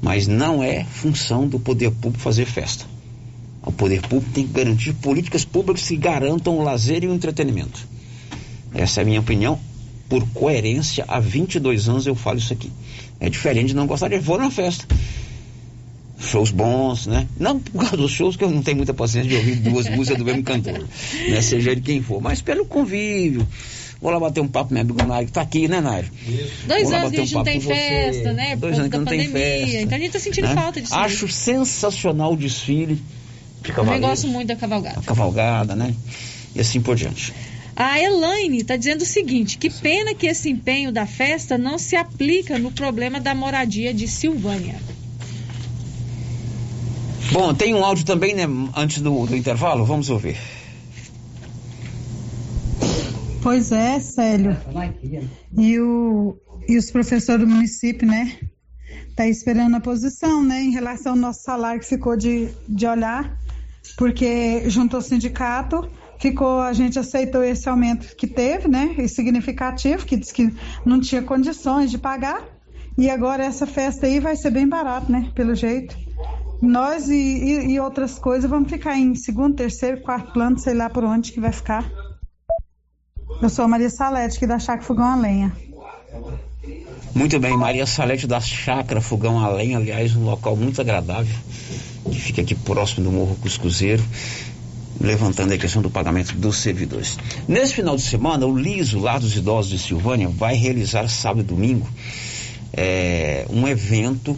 [0.00, 2.86] Mas não é função do poder público fazer festa.
[3.62, 7.86] O poder público tem que garantir políticas públicas que garantam o lazer e o entretenimento.
[8.72, 9.60] Essa é a minha opinião.
[10.12, 12.70] Por coerência, há 22 anos eu falo isso aqui.
[13.18, 14.84] É diferente de não gostar de vou na festa.
[16.20, 17.26] Shows bons, né?
[17.40, 20.18] Não por causa dos shows, que eu não tenho muita paciência de ouvir duas músicas
[20.18, 20.86] do mesmo cantor,
[21.30, 21.40] né?
[21.40, 23.48] Seja ele quem for, mas pelo convívio.
[24.02, 26.08] Vou lá bater um papo com meu amigo Nairo, que tá aqui, né, Nairo?
[26.66, 27.74] Dois Vou lá anos que a gente um não tem você.
[27.74, 28.50] festa, né?
[28.50, 29.66] Por Dois anos que não tem pandemia.
[29.66, 29.80] festa.
[29.80, 30.54] Então a gente tá sentindo né?
[30.54, 30.94] falta disso.
[30.94, 33.00] Acho sensacional o desfile de
[33.62, 34.98] Também cavaleiros, gosto muito da cavalgada.
[34.98, 35.94] a cavalgada, né?
[36.54, 37.32] E assim por diante.
[37.74, 41.96] A Elaine está dizendo o seguinte: que pena que esse empenho da festa não se
[41.96, 44.76] aplica no problema da moradia de Silvânia.
[47.32, 48.44] Bom, tem um áudio também, né?
[48.76, 50.36] Antes do, do intervalo, vamos ouvir.
[53.42, 54.56] Pois é, Célio.
[55.58, 56.36] E, o,
[56.68, 58.38] e os professores do município, né?
[59.16, 60.62] Tá esperando a posição, né?
[60.62, 63.36] Em relação ao nosso salário que ficou de, de olhar,
[63.96, 68.94] porque junto ao sindicato, ficou, a gente aceitou esse aumento que teve, né?
[68.98, 70.54] E significativo, que disse que
[70.84, 72.42] não tinha condições de pagar.
[72.96, 75.30] E agora essa festa aí vai ser bem barato, né?
[75.34, 75.96] Pelo jeito.
[76.60, 80.88] Nós e, e, e outras coisas vamos ficar em segundo, terceiro, quarto plano, sei lá
[80.88, 81.90] por onde que vai ficar.
[83.40, 85.52] Eu sou a Maria Salete, aqui da Chácara Fogão a Lenha.
[87.14, 91.34] Muito bem, Maria Salete da Chácara Fogão a Lenha, aliás, um local muito agradável,
[92.12, 94.04] que fica aqui próximo do Morro Cuscuzeiro,
[95.00, 97.18] levantando a questão do pagamento dos servidores.
[97.48, 101.44] Nesse final de semana, o Liso, lá dos idosos de Silvânia, vai realizar sábado e
[101.44, 101.88] domingo
[102.72, 104.36] é, um evento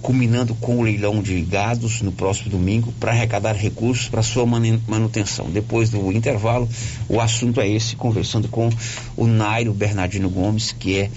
[0.00, 4.78] culminando com o leilão de gados no próximo domingo para arrecadar recursos para sua manu-
[4.86, 5.46] manutenção.
[5.50, 6.68] Depois do intervalo,
[7.08, 8.68] o assunto é esse, conversando com
[9.16, 11.10] o Nairo Bernardino Gomes, que é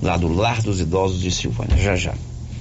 [0.00, 1.76] lá do Lar dos Idosos de Silvânia.
[1.76, 2.14] Já já.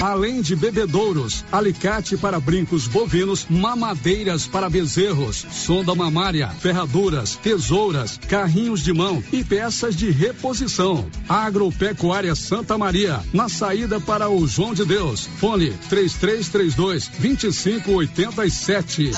[0.00, 8.82] Além de bebedouros, alicate para brincos bovinos, mamadeiras para bezerros, sonda mamária, ferraduras, tesouras, carrinhos
[8.82, 11.06] de mão e peças de reposição.
[11.28, 15.28] Agropecuária Santa Maria, na saída para o João de Deus.
[15.38, 19.10] Fone 3332 2587.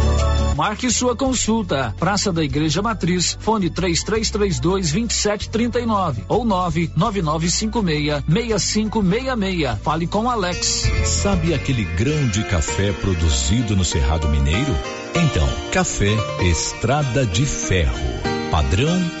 [0.55, 1.95] Marque sua consulta.
[1.97, 4.59] Praça da Igreja Matriz, fone 3332
[4.99, 9.79] 2739 ou 99956 6566.
[9.81, 10.89] Fale com Alex.
[11.05, 14.75] Sabe aquele grão de café produzido no Cerrado Mineiro?
[15.15, 17.93] Então, café Estrada de Ferro.
[18.49, 19.20] Padrão,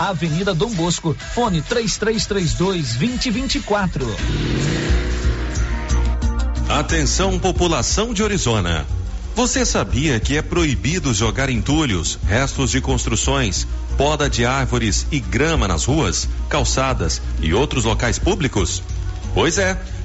[0.00, 4.06] Avenida Dom Bosco, fone 3332 2024.
[6.68, 8.86] Atenção, população de Orizona.
[9.34, 13.66] Você sabia que é proibido jogar entulhos, restos de construções,
[13.96, 18.82] poda de árvores e grama nas ruas, calçadas e outros locais públicos?
[19.34, 19.80] Pois é.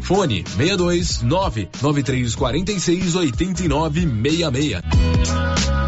[0.00, 5.87] Fone 62 99346 8966.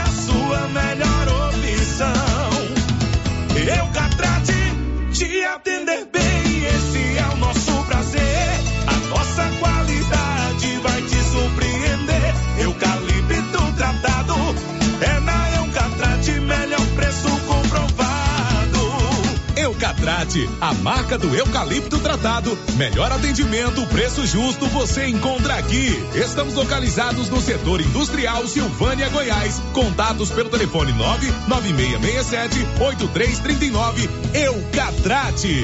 [20.61, 22.55] A marca do eucalipto tratado.
[22.75, 25.87] Melhor atendimento, preço justo, você encontra aqui.
[26.13, 29.59] Estamos localizados no setor industrial Silvânia, Goiás.
[29.73, 34.09] Contatos pelo telefone 99667 8339.
[34.35, 35.63] Eucatrate.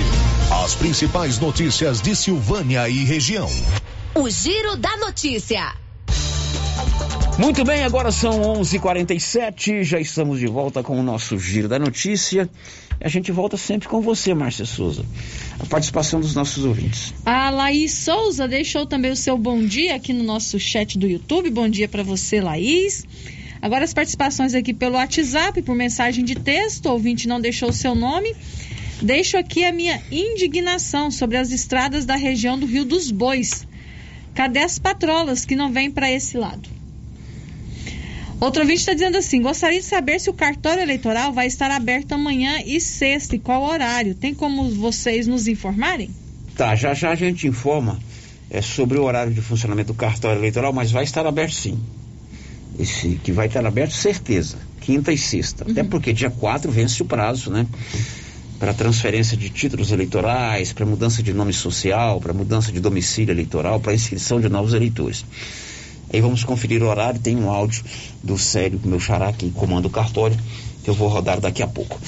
[0.66, 3.48] As principais notícias de Silvânia e região.
[4.16, 5.87] O Giro da Notícia.
[7.40, 9.84] Muito bem, agora são 11:47.
[9.84, 12.50] Já estamos de volta com o nosso Giro da Notícia.
[13.00, 15.06] A gente volta sempre com você, Márcia Souza.
[15.60, 17.14] A participação dos nossos ouvintes.
[17.24, 21.52] A Laís Souza deixou também o seu bom dia aqui no nosso chat do YouTube.
[21.52, 23.06] Bom dia para você, Laís.
[23.62, 26.88] Agora as participações aqui pelo WhatsApp, por mensagem de texto.
[26.88, 28.36] O ouvinte não deixou o seu nome.
[29.00, 33.68] Deixo aqui a minha indignação sobre as estradas da região do Rio dos Bois.
[34.34, 36.77] Cadê as patrolas que não vêm para esse lado?
[38.40, 42.12] Outro ouvinte está dizendo assim: gostaria de saber se o cartório eleitoral vai estar aberto
[42.14, 44.14] amanhã e sexta e qual horário.
[44.14, 46.10] Tem como vocês nos informarem?
[46.56, 48.00] Tá, já já a gente informa
[48.50, 51.80] é, sobre o horário de funcionamento do cartório eleitoral, mas vai estar aberto sim.
[52.78, 54.58] Esse, que vai estar aberto, certeza.
[54.82, 55.66] Quinta e sexta.
[55.70, 57.66] Até porque dia 4 vence o prazo, né?
[58.60, 63.80] Para transferência de títulos eleitorais, para mudança de nome social, para mudança de domicílio eleitoral,
[63.80, 65.26] para inscrição de novos eleitores.
[66.12, 67.20] Aí vamos conferir o horário.
[67.20, 67.84] Tem um áudio
[68.24, 70.38] do Célio, meu xará, que comanda o cartório,
[70.84, 72.00] que eu vou rodar daqui a pouco.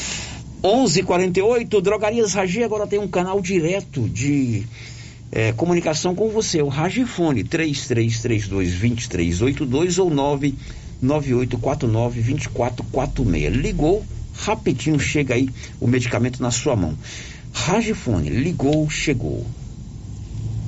[0.63, 4.65] 11:48 Drogarias Ragi agora tem um canal direto de
[5.31, 6.61] eh, comunicação com você.
[6.61, 10.11] O Ragifone 3332-2382 ou
[11.01, 13.51] 99849-2446.
[13.51, 15.47] Ligou, rapidinho chega aí
[15.79, 16.97] o medicamento na sua mão.
[17.53, 19.45] Ragifone, ligou, chegou.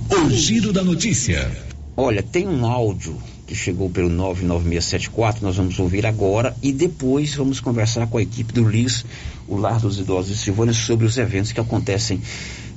[0.10, 1.71] O giro da notícia.
[2.04, 7.60] Olha, tem um áudio que chegou pelo 99674, nós vamos ouvir agora e depois vamos
[7.60, 9.06] conversar com a equipe do LIS,
[9.48, 12.20] o Lar dos Idosos de Silvânia, sobre os eventos que acontecem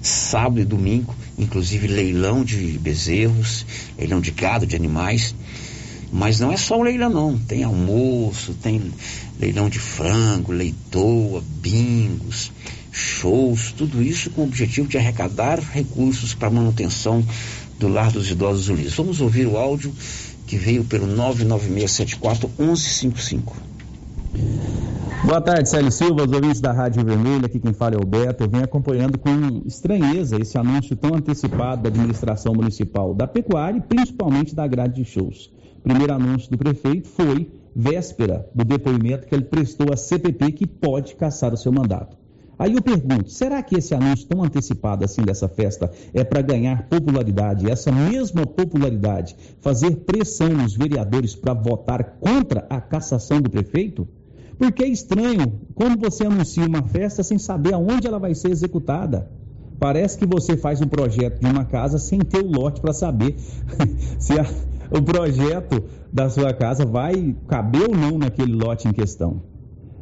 [0.02, 3.64] sábado e domingo, inclusive leilão de bezerros,
[3.96, 5.34] leilão de gado, de animais.
[6.12, 8.92] Mas não é só o leilão não, tem almoço, tem
[9.40, 12.52] leilão de frango, leitoa, bingos,
[12.92, 17.24] shows, tudo isso com o objetivo de arrecadar recursos para manutenção
[17.78, 18.94] do Lar dos Idosos Ulis.
[18.94, 19.92] Vamos ouvir o áudio
[20.46, 23.56] que veio pelo 99674 1155.
[25.24, 28.44] Boa tarde, Célio Silva, os ouvintes da Rádio Vermelha, aqui quem fala é o Beto.
[28.44, 33.80] Eu venho acompanhando com estranheza esse anúncio tão antecipado da administração municipal da pecuária e
[33.80, 35.50] principalmente da grade de shows.
[35.82, 41.14] Primeiro anúncio do prefeito foi véspera do depoimento que ele prestou à CPP que pode
[41.14, 42.16] caçar o seu mandato.
[42.58, 46.88] Aí eu pergunto, será que esse anúncio tão antecipado assim dessa festa é para ganhar
[46.88, 54.06] popularidade, essa mesma popularidade, fazer pressão nos vereadores para votar contra a cassação do prefeito?
[54.56, 59.28] Porque é estranho como você anuncia uma festa sem saber aonde ela vai ser executada.
[59.78, 63.36] Parece que você faz um projeto de uma casa sem ter o lote para saber
[64.18, 64.46] se a,
[64.96, 65.82] o projeto
[66.12, 69.42] da sua casa vai caber ou não naquele lote em questão.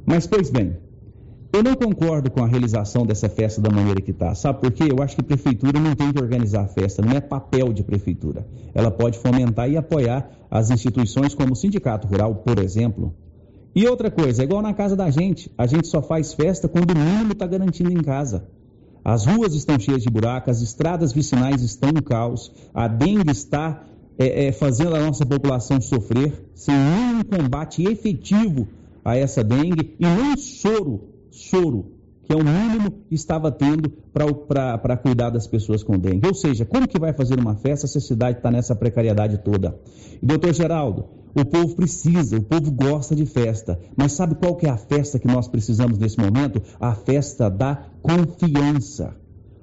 [0.04, 0.76] Mas, pois bem,
[1.52, 4.34] eu não concordo com a realização dessa festa da maneira que está.
[4.34, 4.84] Sabe por quê?
[4.90, 7.82] Eu acho que a prefeitura não tem que organizar a festa, não é papel de
[7.82, 8.46] prefeitura.
[8.74, 13.14] Ela pode fomentar e apoiar as instituições como o Sindicato Rural, por exemplo.
[13.74, 16.92] E outra coisa, é igual na casa da gente, a gente só faz festa quando
[16.92, 18.48] o mínimo está garantido em casa.
[19.04, 23.84] As ruas estão cheias de buracos, as estradas vicinais estão em caos, a dengue está
[24.18, 28.68] é, é, fazendo a nossa população sofrer sem nenhum combate efetivo
[29.04, 31.92] a essa dengue e nem soro soro,
[32.24, 36.26] que é o mínimo que estava tendo para cuidar das pessoas com dengue.
[36.26, 39.76] Ou seja, como que vai fazer uma festa se a cidade está nessa precariedade toda?
[40.22, 44.66] E, doutor Geraldo, o povo precisa, o povo gosta de festa, mas sabe qual que
[44.66, 46.62] é a festa que nós precisamos nesse momento?
[46.78, 49.16] A festa da confiança.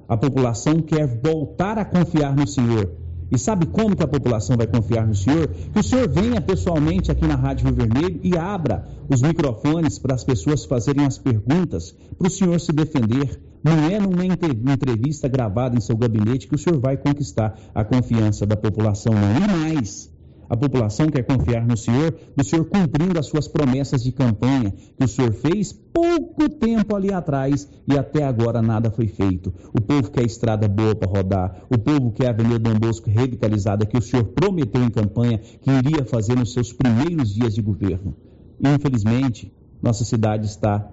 [0.08, 2.92] A população quer voltar a confiar no Senhor.
[3.32, 5.48] E sabe como que a população vai confiar no senhor?
[5.48, 10.16] Que o senhor venha pessoalmente aqui na Rádio Rio Vermelho e abra os microfones para
[10.16, 13.40] as pessoas fazerem as perguntas, para o senhor se defender.
[13.64, 18.46] Não é numa entrevista gravada em seu gabinete que o senhor vai conquistar a confiança
[18.46, 19.38] da população, não.
[19.38, 20.10] E mais,
[20.50, 25.06] a população quer confiar no Senhor, no Senhor cumprindo as suas promessas de campanha que
[25.06, 29.54] o Senhor fez pouco tempo ali atrás e até agora nada foi feito.
[29.72, 33.86] O povo quer estrada boa para rodar, o povo quer a Avenida Dom Bosco revitalizada
[33.86, 38.16] que o Senhor prometeu em campanha que iria fazer nos seus primeiros dias de governo.
[38.60, 40.91] Infelizmente, nossa cidade está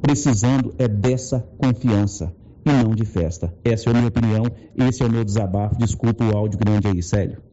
[0.00, 3.54] precisando é dessa confiança e não de festa.
[3.62, 4.44] Essa é a minha opinião,
[4.76, 5.76] esse é o meu desabafo.
[5.76, 7.51] Desculpa o áudio grande aí, sério.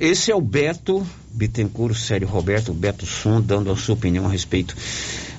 [0.00, 4.74] Esse é o Beto Bittencourt, Sério Roberto, Beto Som, dando a sua opinião a respeito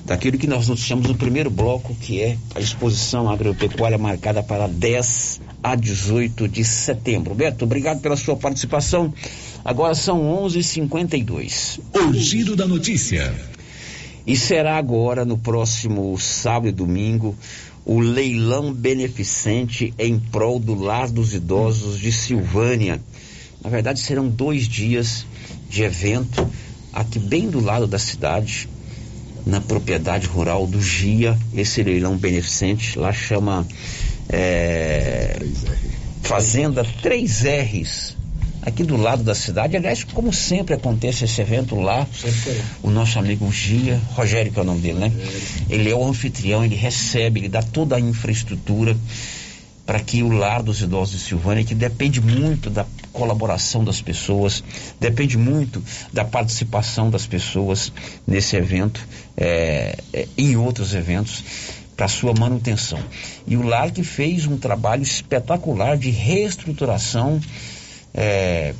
[0.04, 5.40] daquilo que nós noticiamos no primeiro bloco, que é a exposição agropecuária marcada para 10
[5.64, 7.34] a 18 de setembro.
[7.34, 9.12] Beto, obrigado pela sua participação.
[9.64, 11.80] Agora são 11:52.
[11.92, 13.34] O giro da notícia.
[14.24, 17.36] E será agora no próximo sábado e domingo
[17.84, 23.00] o leilão beneficente em prol do Lar dos Idosos de Silvânia
[23.62, 25.24] na verdade, serão dois dias
[25.68, 26.48] de evento
[26.92, 28.68] aqui bem do lado da cidade,
[29.46, 33.66] na propriedade rural do GIA, esse leilão beneficente, lá chama
[34.28, 35.40] é,
[36.22, 38.14] Fazenda 3Rs,
[38.62, 39.76] aqui do lado da cidade.
[39.76, 42.06] Aliás, como sempre acontece esse evento lá,
[42.82, 45.12] o nosso amigo Gia, Rogério que é o nome dele, né?
[45.68, 48.96] Ele é o anfitrião, ele recebe, ele dá toda a infraestrutura
[49.84, 54.62] para que o lar dos idosos de Silvânia, que depende muito da colaboração das pessoas,
[54.98, 55.82] depende muito
[56.12, 57.92] da participação das pessoas
[58.26, 59.06] nesse evento,
[59.36, 61.44] é, é, em outros eventos,
[61.96, 62.98] para sua manutenção.
[63.46, 67.40] E o lar que fez um trabalho espetacular de reestruturação
[68.14, 68.74] é,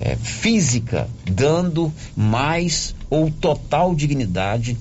[0.00, 4.76] é física, dando mais ou total dignidade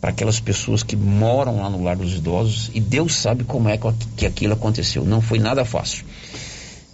[0.00, 3.78] para aquelas pessoas que moram lá no lar dos idosos e Deus sabe como é
[4.16, 5.02] que aquilo aconteceu.
[5.02, 6.04] Não foi nada fácil.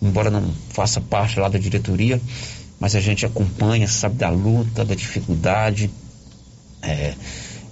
[0.01, 2.21] Embora não faça parte lá da diretoria,
[2.79, 5.91] mas a gente acompanha, sabe da luta, da dificuldade,
[6.83, 7.15] é,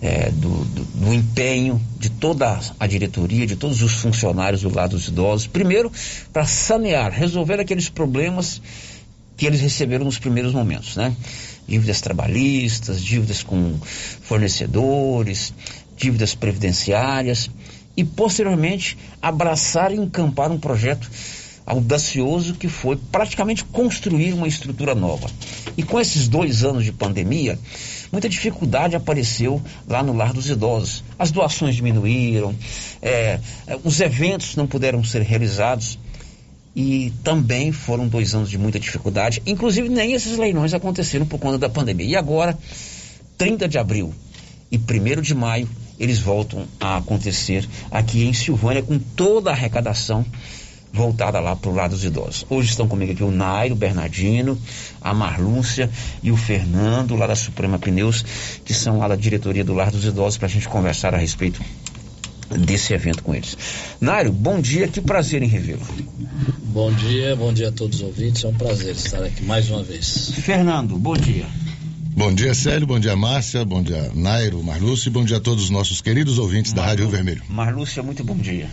[0.01, 4.91] é, do, do, do, empenho de toda a diretoria, de todos os funcionários do lado
[4.91, 5.47] dos idosos.
[5.47, 5.91] Primeiro,
[6.33, 8.61] para sanear, resolver aqueles problemas
[9.37, 11.14] que eles receberam nos primeiros momentos, né?
[11.66, 13.79] dívidas trabalhistas, dívidas com
[14.22, 15.53] fornecedores,
[15.97, 17.51] dívidas previdenciárias
[17.97, 21.11] e posteriormente abraçar e encampar um projeto
[21.69, 25.31] audacioso que foi praticamente construir uma estrutura nova.
[25.77, 27.59] E com esses dois anos de pandemia,
[28.11, 31.05] muita dificuldade apareceu lá no Lar dos Idosos.
[31.19, 32.55] As doações diminuíram,
[33.03, 33.39] é,
[33.85, 35.99] os eventos não puderam ser realizados
[36.75, 39.43] e também foram dois anos de muita dificuldade.
[39.45, 42.07] Inclusive, nem esses leilões aconteceram por conta da pandemia.
[42.07, 42.59] E agora,
[43.37, 44.14] 30 de abril
[44.71, 45.69] e 1 de maio,
[46.01, 50.25] eles voltam a acontecer aqui em Silvânia com toda a arrecadação
[50.93, 52.45] voltada lá para o lado dos idosos.
[52.49, 54.59] Hoje estão comigo aqui o Nairo, o Bernardino,
[55.01, 55.91] a Marlúcia
[56.22, 58.24] e o Fernando, lá da Suprema Pneus,
[58.64, 61.61] que são lá da diretoria do Lar dos Idosos, para a gente conversar a respeito
[62.51, 63.57] desse evento com eles.
[64.01, 65.86] Nairo, bom dia, que prazer em revê-lo.
[66.64, 69.82] Bom dia, bom dia a todos os ouvintes, é um prazer estar aqui mais uma
[69.82, 70.32] vez.
[70.34, 71.47] Fernando, bom dia.
[72.16, 75.64] Bom dia, Célio, bom dia, Márcia, bom dia, Nairo, Marlúcia e bom dia a todos
[75.64, 76.82] os nossos queridos ouvintes Mar...
[76.82, 77.43] da Rádio Rio Vermelho.
[77.49, 78.68] Marlúcia, muito bom dia.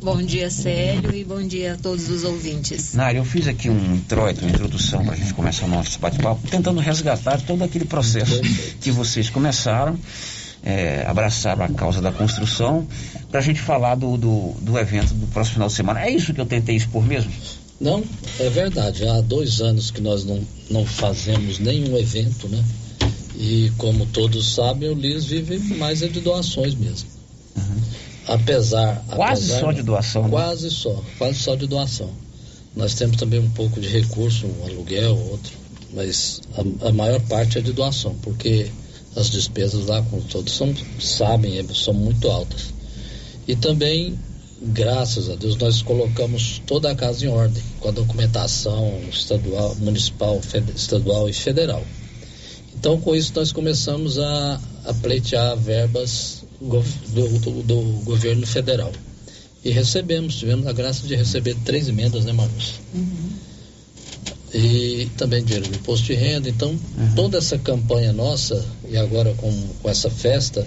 [0.00, 2.94] Bom dia, Célio, e bom dia a todos os ouvintes.
[2.94, 6.46] Nária, eu fiz aqui um introito, uma introdução para a gente começar o nosso bate-papo,
[6.48, 8.40] tentando resgatar todo aquele processo
[8.80, 9.98] que vocês começaram,
[10.62, 12.86] é, abraçaram a causa da construção,
[13.28, 16.00] para a gente falar do, do, do evento do próximo final de semana.
[16.04, 17.32] É isso que eu tentei expor mesmo?
[17.80, 18.04] Não,
[18.38, 19.04] é verdade.
[19.04, 20.40] Há dois anos que nós não,
[20.70, 22.64] não fazemos nenhum evento, né?
[23.36, 27.08] E como todos sabem, o LIS vive mais é de doações mesmo.
[27.56, 29.02] Uhum apesar.
[29.08, 30.22] Quase apesar, só de doação.
[30.24, 30.28] Né?
[30.30, 32.10] Quase só, quase só de doação.
[32.76, 35.52] Nós temos também um pouco de recurso, um aluguel, outro,
[35.92, 38.70] mas a, a maior parte é de doação, porque
[39.16, 42.72] as despesas lá, como todos são, sabem, é, são muito altas.
[43.48, 44.16] E também,
[44.62, 50.40] graças a Deus, nós colocamos toda a casa em ordem, com a documentação estadual, municipal,
[50.76, 51.82] estadual e federal.
[52.78, 56.82] Então, com isso, nós começamos a, a pleitear verbas do,
[57.12, 58.92] do, do, governo federal.
[59.64, 62.74] E recebemos, tivemos a graça de receber três emendas, né, Marcos?
[62.94, 63.30] Uhum.
[64.54, 66.48] E também dinheiro do imposto de renda.
[66.48, 67.14] Então, uhum.
[67.14, 70.66] toda essa campanha nossa, e agora com, com essa festa,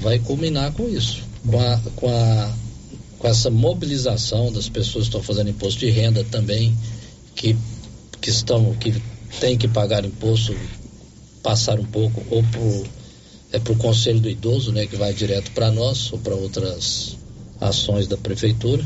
[0.00, 1.22] vai culminar com isso.
[1.46, 2.54] Com, a, com, a,
[3.18, 6.76] com essa mobilização das pessoas que estão fazendo imposto de renda também,
[7.34, 7.56] que,
[8.20, 8.94] que estão, que
[9.40, 10.54] têm que pagar imposto,
[11.42, 12.86] passar um pouco, ou por
[13.52, 17.16] é para o Conselho do Idoso, né, que vai direto para nós ou para outras
[17.60, 18.84] ações da prefeitura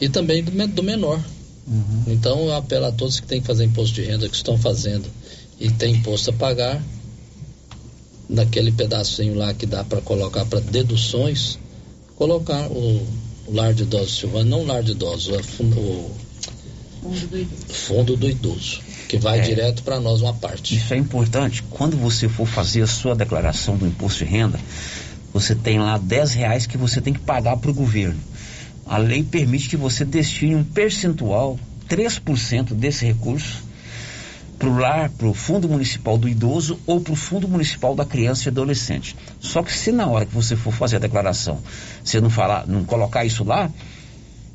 [0.00, 1.22] e também do, do menor.
[1.66, 2.04] Uhum.
[2.06, 5.06] Então eu apelo a todos que têm que fazer imposto de renda, que estão fazendo
[5.58, 6.82] e tem imposto a pagar,
[8.28, 11.58] naquele pedacinho lá que dá para colocar para deduções,
[12.16, 13.06] colocar o,
[13.46, 15.42] o, lar de idosos Silvano, não o lar de idosos, o, o
[17.02, 17.64] fundo do idoso.
[17.68, 20.76] Fundo do idoso que vai é, direto para nós uma parte.
[20.76, 21.62] Isso é importante.
[21.70, 24.58] Quando você for fazer a sua declaração do imposto de renda,
[25.32, 28.18] você tem lá 10 reais que você tem que pagar para o governo.
[28.84, 33.64] A lei permite que você destine um percentual, 3% desse recurso,
[34.58, 38.04] para o lar, para o Fundo Municipal do Idoso ou para o Fundo Municipal da
[38.04, 39.14] Criança e Adolescente.
[39.38, 41.60] Só que se na hora que você for fazer a declaração,
[42.02, 43.70] você não falar, não colocar isso lá,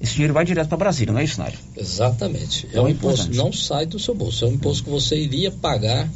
[0.01, 1.59] esse dinheiro vai direto para Brasília, não é isso, Nário?
[1.77, 2.67] Exatamente.
[2.73, 3.37] É, é um imposto importante.
[3.37, 6.09] não sai do seu bolso, é um imposto que você iria pagar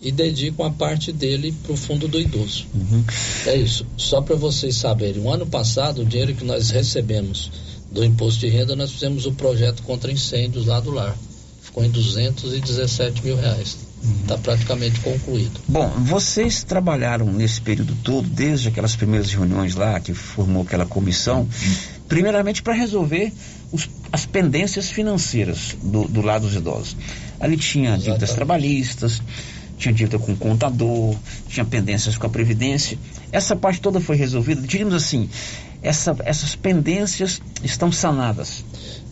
[0.00, 2.66] e dedica uma parte dele para o fundo do idoso.
[2.74, 3.04] Uhum.
[3.46, 3.86] É isso.
[3.96, 7.52] Só para vocês saberem, o ano passado, o dinheiro que nós recebemos
[7.92, 11.16] do imposto de renda, nós fizemos o projeto contra incêndios lá do lar.
[11.60, 13.78] Ficou em 217 mil reais.
[14.22, 15.60] Está praticamente concluído.
[15.68, 21.48] Bom, vocês trabalharam nesse período todo, desde aquelas primeiras reuniões lá, que formou aquela comissão,
[22.08, 23.32] primeiramente para resolver
[23.70, 26.96] os, as pendências financeiras do, do, lado dos idosos.
[27.38, 29.22] Ali tinha dívidas trabalhistas,
[29.78, 31.16] tinha dívida com o contador,
[31.48, 32.98] tinha pendências com a Previdência.
[33.30, 34.60] Essa parte toda foi resolvida.
[34.62, 35.28] Diríamos assim,
[35.82, 38.64] essa, essas pendências estão sanadas.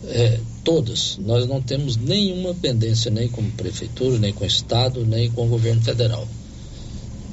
[0.07, 1.17] É, todas.
[1.19, 5.49] Nós não temos nenhuma pendência, nem com Prefeitura, nem com o Estado, nem com o
[5.49, 6.27] governo federal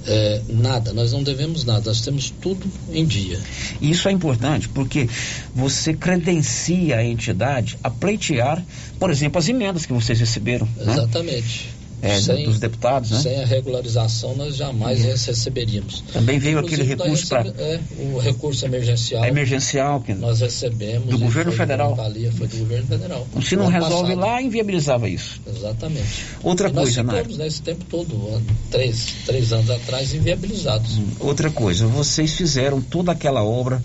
[0.09, 3.39] é, nada, nós não devemos nada, nós temos tudo em dia.
[3.81, 5.09] Isso é importante porque
[5.55, 8.65] você credencia a entidade a pleitear,
[8.99, 10.67] por exemplo, as emendas que vocês receberam.
[10.77, 10.93] Né?
[10.95, 11.67] Exatamente.
[11.67, 11.78] Né?
[12.01, 13.21] É, sem, dos deputados, né?
[13.21, 15.11] Sem a regularização nós jamais uhum.
[15.11, 16.05] receberíamos.
[16.13, 17.81] Também veio Inclusive, aquele recurso para é,
[18.13, 19.25] o recurso emergencial.
[19.25, 21.95] Emergencial que nós recebemos do governo federal.
[21.95, 23.27] Valia, foi do governo federal.
[23.31, 24.21] Então, se não resolve passado.
[24.21, 25.41] lá, inviabilizava isso.
[25.47, 26.25] Exatamente.
[26.43, 30.99] Outra e coisa, nós ficamos, né, esse tempo todo, três, três anos atrás, inviabilizados.
[30.99, 33.83] Hum, outra coisa, vocês fizeram toda aquela obra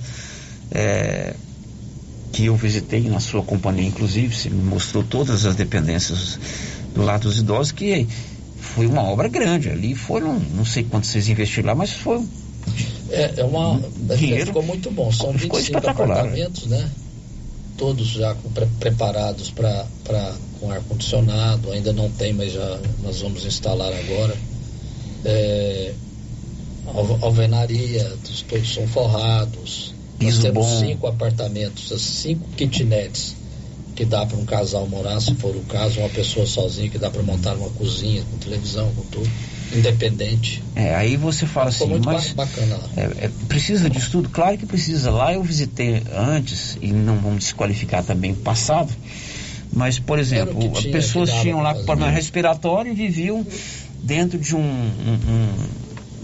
[0.71, 1.33] é,
[2.31, 6.39] que eu visitei na sua companhia, inclusive, você me mostrou todas as dependências
[6.93, 8.07] do lado dos idosos, que
[8.57, 9.69] foi uma obra grande.
[9.69, 12.25] Ali foram, não sei quanto vocês investiram lá, mas foi.
[13.09, 13.79] É, é uma.
[14.17, 15.11] Dinheiro, ficou muito bom.
[15.11, 16.89] São ficou 25 apartamentos, né?
[17.77, 19.85] todos já pre preparados para
[20.59, 24.35] com ar condicionado, ainda não tem, mas já nós vamos instalar agora.
[25.25, 25.93] É,
[27.21, 28.17] alvenaria,
[28.47, 29.93] todos são forrados.
[30.21, 30.79] Nós temos bom.
[30.79, 33.35] cinco apartamentos, cinco kitnets
[33.95, 37.09] que dá para um casal morar, se for o caso, uma pessoa sozinha que dá
[37.09, 39.29] para montar uma cozinha com televisão, com tudo,
[39.75, 40.63] independente.
[40.75, 42.89] É, aí você fala Ficou assim, muito mas bacana lá.
[42.97, 44.29] É, é, precisa de estudo?
[44.29, 45.11] Claro que precisa.
[45.11, 48.91] Lá eu visitei antes e não vamos desqualificar também o passado.
[49.71, 53.45] Mas, por exemplo, tinha, pessoas tinham lá problema respiratório e viviam
[54.03, 55.83] dentro de um, um, um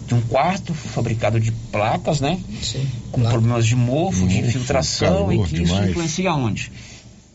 [0.09, 2.39] de um quarto fabricado de placas, né?
[2.63, 5.71] Sim, com problemas de mofo, de infiltração calor, e que demais.
[5.71, 6.71] isso influencia onde?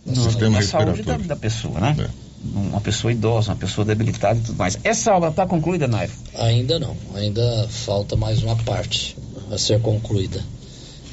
[0.07, 1.97] No, na saúde da, da, pessoa, né?
[1.99, 2.25] É.
[2.55, 4.79] Uma pessoa idosa, uma pessoa debilitada e tudo mais.
[4.85, 6.13] Essa obra está concluída, Nairo?
[6.35, 6.95] Ainda não.
[7.15, 9.17] Ainda falta mais uma parte
[9.51, 10.45] a ser concluída.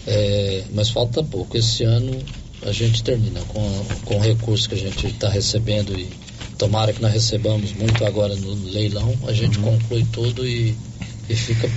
[0.06, 1.58] É, mas falta pouco.
[1.58, 2.12] Esse ano
[2.64, 6.10] a gente termina com, com o recurso que a gente está recebendo e
[6.62, 9.80] tomara que nós recebamos muito agora no leilão, a gente uhum.
[9.80, 10.76] conclui tudo e,
[11.28, 11.68] e fica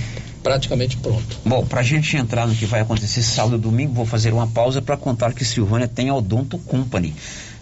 [0.44, 1.40] praticamente pronto.
[1.44, 4.46] Bom, para a gente entrar no que vai acontecer sábado e domingo, vou fazer uma
[4.46, 7.14] pausa para contar que Silvânia tem a Odonto Company.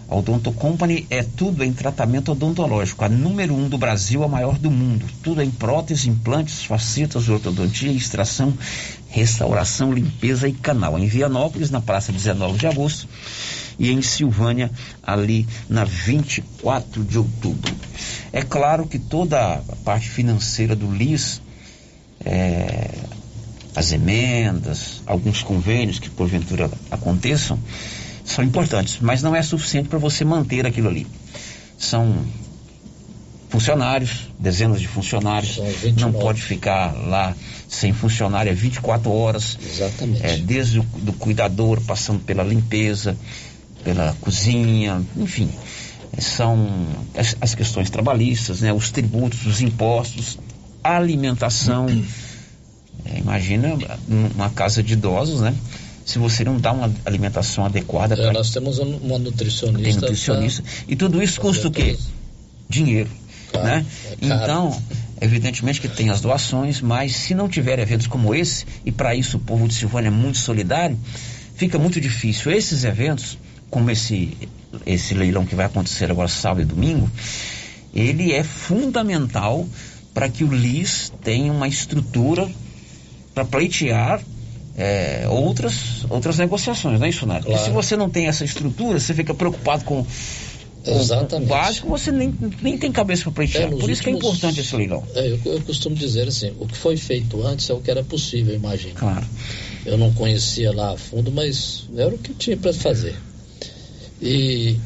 [0.09, 4.59] A Odonto Company é tudo em tratamento odontológico, a número um do Brasil, a maior
[4.59, 5.05] do mundo.
[5.23, 8.53] Tudo em próteses, implantes, facetas, ortodontia, extração,
[9.07, 10.99] restauração, limpeza e canal.
[10.99, 13.07] Em Vianópolis, na praça 19 de agosto,
[13.79, 14.69] e em Silvânia,
[15.01, 17.73] ali na 24 de outubro.
[18.31, 21.41] É claro que toda a parte financeira do LIS
[22.25, 22.89] é,
[23.75, 27.59] as emendas, alguns convênios que porventura aconteçam,
[28.23, 31.05] são importantes, mas não é suficiente para você manter aquilo ali.
[31.77, 32.23] São
[33.49, 35.59] funcionários, dezenas de funcionários,
[35.99, 37.35] não pode ficar lá
[37.73, 39.57] sem funcionário é 24 horas.
[39.63, 40.25] Exatamente.
[40.25, 43.17] É, desde o do cuidador, passando pela limpeza,
[43.83, 45.49] pela cozinha, enfim.
[46.19, 50.37] São as, as questões trabalhistas, né, os tributos, os impostos,
[50.83, 51.87] alimentação.
[53.05, 53.77] É, imagina
[54.07, 55.53] uma casa de idosos, né?
[56.05, 58.13] Se você não dá uma alimentação adequada.
[58.13, 58.33] É, pra...
[58.33, 59.83] Nós temos uma nutricionista.
[59.83, 60.61] Tem nutricionista.
[60.61, 60.71] Pra...
[60.87, 61.97] E tudo isso custa o quê?
[62.67, 63.09] Dinheiro.
[63.51, 63.85] Claro, né?
[64.21, 64.81] É então,
[65.21, 69.37] evidentemente que tem as doações, mas se não tiver eventos como esse, e para isso
[69.37, 70.97] o povo de Silvânia é muito solidário,
[71.55, 72.51] fica muito difícil.
[72.51, 73.37] Esses eventos,
[73.69, 74.37] como esse,
[74.85, 77.09] esse leilão que vai acontecer agora sábado e domingo,
[77.93, 79.67] ele é fundamental
[80.13, 82.49] para que o LIS tenha uma estrutura
[83.33, 84.23] para pleitear
[84.77, 87.43] é, outras, outras negociações, não é isso, Nath?
[87.43, 87.57] Claro.
[87.57, 90.05] Porque se você não tem essa estrutura, você fica preocupado com,
[90.85, 93.63] o básico, você nem, nem tem cabeça para pleitear.
[93.63, 95.03] É, Por isso últimos, que é importante esse leilão.
[95.15, 98.03] É, eu, eu, costumo dizer assim, o que foi feito antes é o que era
[98.03, 98.95] possível, imagino.
[98.95, 99.25] Claro.
[99.85, 103.15] Eu não conhecia lá a fundo, mas era o que tinha para fazer.
[104.21, 104.77] E,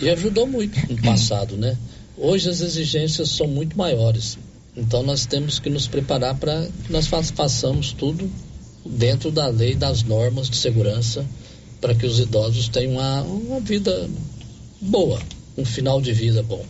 [0.00, 1.76] e ajudou muito no passado, né?
[2.16, 4.38] Hoje as exigências são muito maiores.
[4.76, 8.28] Então nós temos que nos preparar para que nós façamos tudo
[8.84, 11.24] dentro da lei, das normas de segurança,
[11.80, 14.08] para que os idosos tenham uma, uma vida
[14.80, 15.20] boa,
[15.56, 16.64] um final de vida bom.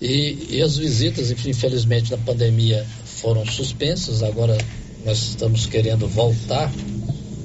[0.00, 4.56] E, e as visitas, infelizmente, na pandemia foram suspensas, agora
[5.04, 6.72] nós estamos querendo voltar,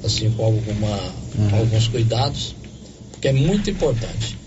[0.02, 0.96] assim, com alguma,
[1.38, 1.58] uhum.
[1.58, 2.54] alguns cuidados,
[3.12, 4.39] porque é muito importante.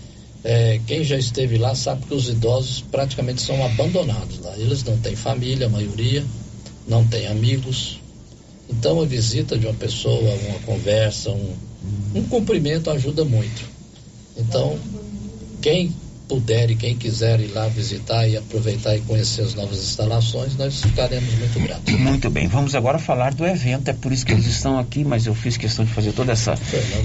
[0.44, 4.54] É, quem já esteve lá sabe que os idosos praticamente são abandonados lá.
[4.58, 6.22] Eles não têm família, a maioria,
[6.86, 7.98] não têm amigos.
[8.68, 11.54] Então a visita de uma pessoa, uma conversa, um,
[12.14, 13.64] um cumprimento ajuda muito.
[14.36, 14.78] Então,
[15.62, 15.94] quem
[16.28, 20.80] puder e quem quiser ir lá visitar e aproveitar e conhecer as novas instalações, nós
[20.80, 21.94] ficaremos muito gratos.
[21.94, 25.26] Muito bem, vamos agora falar do evento, é por isso que eles estão aqui, mas
[25.26, 26.54] eu fiz questão de fazer toda essa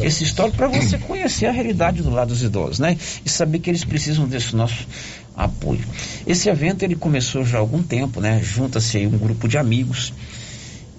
[0.02, 2.98] esse histórico para você conhecer a realidade do lado dos idosos, né?
[3.26, 4.88] E saber que eles precisam desse nosso
[5.36, 5.84] apoio.
[6.26, 8.42] Esse evento ele começou já há algum tempo, né?
[8.42, 10.14] Junta-se aí um grupo de amigos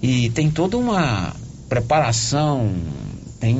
[0.01, 1.35] e tem toda uma
[1.69, 2.73] preparação,
[3.41, 3.55] tem,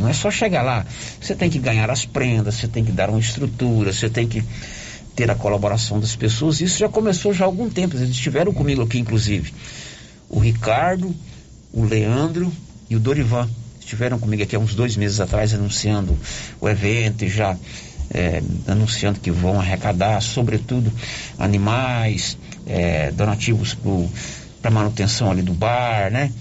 [0.00, 0.84] não é só chegar lá.
[1.20, 4.42] Você tem que ganhar as prendas, você tem que dar uma estrutura, você tem que
[5.14, 6.60] ter a colaboração das pessoas.
[6.60, 7.96] Isso já começou já há algum tempo.
[7.96, 9.52] Eles estiveram comigo aqui, inclusive.
[10.30, 11.14] O Ricardo,
[11.72, 12.50] o Leandro
[12.88, 13.48] e o Dorivan
[13.78, 16.18] estiveram comigo aqui há uns dois meses atrás anunciando
[16.60, 17.56] o evento e já
[18.10, 20.90] é, anunciando que vão arrecadar, sobretudo,
[21.38, 23.76] animais, é, donativos
[24.62, 26.32] para manutenção ali do bar, né?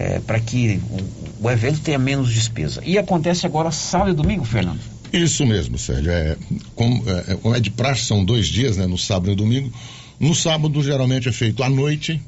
[0.00, 2.80] É, para que o, o, evento tenha menos despesa.
[2.86, 4.80] E acontece agora sábado e domingo, Fernando?
[5.12, 6.10] Isso mesmo, Sérgio.
[6.10, 6.36] É,
[6.74, 8.86] como, é, como é de praxe, são dois dias, né?
[8.86, 9.70] No sábado e domingo.
[10.18, 12.20] No sábado, geralmente é feito à noite,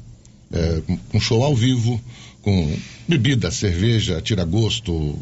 [0.51, 1.99] é, com show ao vivo,
[2.43, 5.17] com bebida, cerveja, tira-gosto,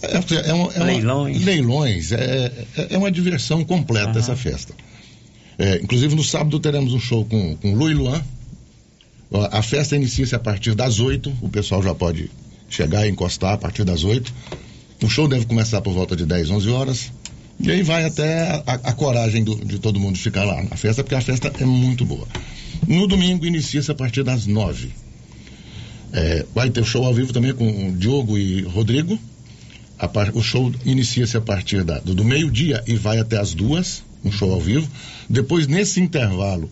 [0.00, 1.36] É, é, uma, é leilões.
[1.36, 2.12] Uma, leilões.
[2.12, 4.18] É, é, é uma diversão completa uhum.
[4.18, 4.72] essa festa.
[5.58, 8.24] É, inclusive no sábado teremos um show com, com Lu e Luan.
[9.30, 11.36] A festa inicia-se a partir das 8.
[11.42, 12.30] O pessoal já pode
[12.68, 14.32] chegar e encostar a partir das 8.
[15.02, 17.12] O show deve começar por volta de 10, 11 horas.
[17.60, 21.02] E aí vai até a, a coragem do, de todo mundo ficar lá na festa,
[21.02, 22.26] porque a festa é muito boa.
[22.86, 24.90] No domingo inicia-se a partir das 9.
[26.12, 29.18] É, vai ter show ao vivo também com Diogo e Rodrigo.
[30.34, 34.30] O show inicia-se a partir da, do, do meio-dia e vai até as duas, um
[34.30, 34.88] show ao vivo.
[35.28, 36.70] Depois, nesse intervalo,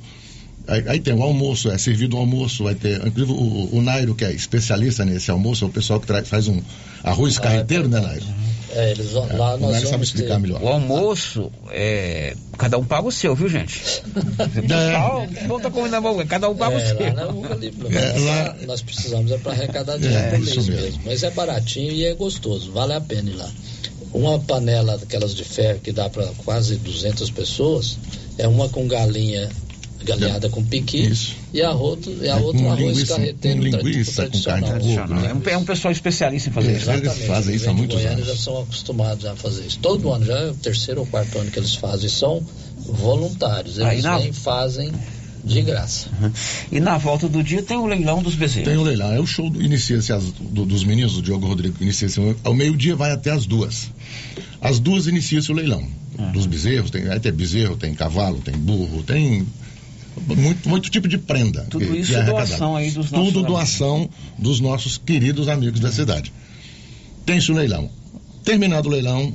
[0.69, 2.97] Aí, aí, tem o almoço, é servido o almoço, vai ter.
[3.07, 6.49] Inclusive o, o Nairo, que é especialista nesse almoço, é o pessoal que traz, faz
[6.49, 6.61] um
[7.05, 8.25] arroz ah, carreteiro, é né, Nairo?
[8.71, 10.41] É, eles vão, é, lá nós vamos explicar ter...
[10.41, 10.61] melhor.
[10.61, 14.03] O almoço, é, cada um paga o seu, viu, gente?
[14.67, 15.47] É.
[15.47, 16.99] Não tá comendo cada um paga é, o seu.
[16.99, 17.23] Lá,
[17.93, 18.57] é, lá...
[18.67, 20.65] Nós precisamos é para arrecadar dinheiro é, mesmo.
[20.65, 21.01] mesmo.
[21.05, 23.49] Mas é baratinho e é gostoso, vale a pena ir lá.
[24.13, 27.99] Uma panela daquelas de ferro que dá para quase 200 pessoas,
[28.37, 29.49] é uma com galinha
[30.07, 31.35] galinhada com piqui Isso.
[31.53, 34.97] e a outra, e a outra um arroz linguiça, carreteiro com linguiça, com carne de
[34.97, 35.31] né?
[35.31, 36.91] é, um, é um pessoal especialista em fazer isso.
[36.91, 38.27] Eles fazem isso há muitos anos.
[38.27, 39.79] já são acostumados a fazer isso.
[39.81, 42.09] Todo ano, já é o terceiro ou quarto ano que eles fazem.
[42.09, 42.43] São
[42.79, 43.79] voluntários.
[43.79, 44.19] Eles na...
[44.19, 44.93] nem fazem
[45.45, 46.09] de graça.
[46.21, 46.33] Uhum.
[46.73, 48.69] E na volta do dia tem o leilão dos bezerros.
[48.69, 49.13] Tem o leilão.
[49.13, 53.13] É o show do, inicia-se do, dos meninos, do Diogo Rodrigo, inicia-se ao meio-dia, vai
[53.13, 53.91] até as duas.
[54.61, 55.87] Às duas inicia-se o leilão.
[56.19, 56.33] Uhum.
[56.33, 59.47] Dos bezerros, tem, aí tem bezerro, tem cavalo, tem burro, tem
[60.21, 61.67] muito, muito tipo de prenda.
[61.69, 64.17] Tudo que, isso que é doação aí dos nossos Tudo doação amigos.
[64.39, 66.33] dos nossos queridos amigos da cidade.
[67.25, 67.91] Tem-se o leilão.
[68.45, 69.35] Terminado o leilão,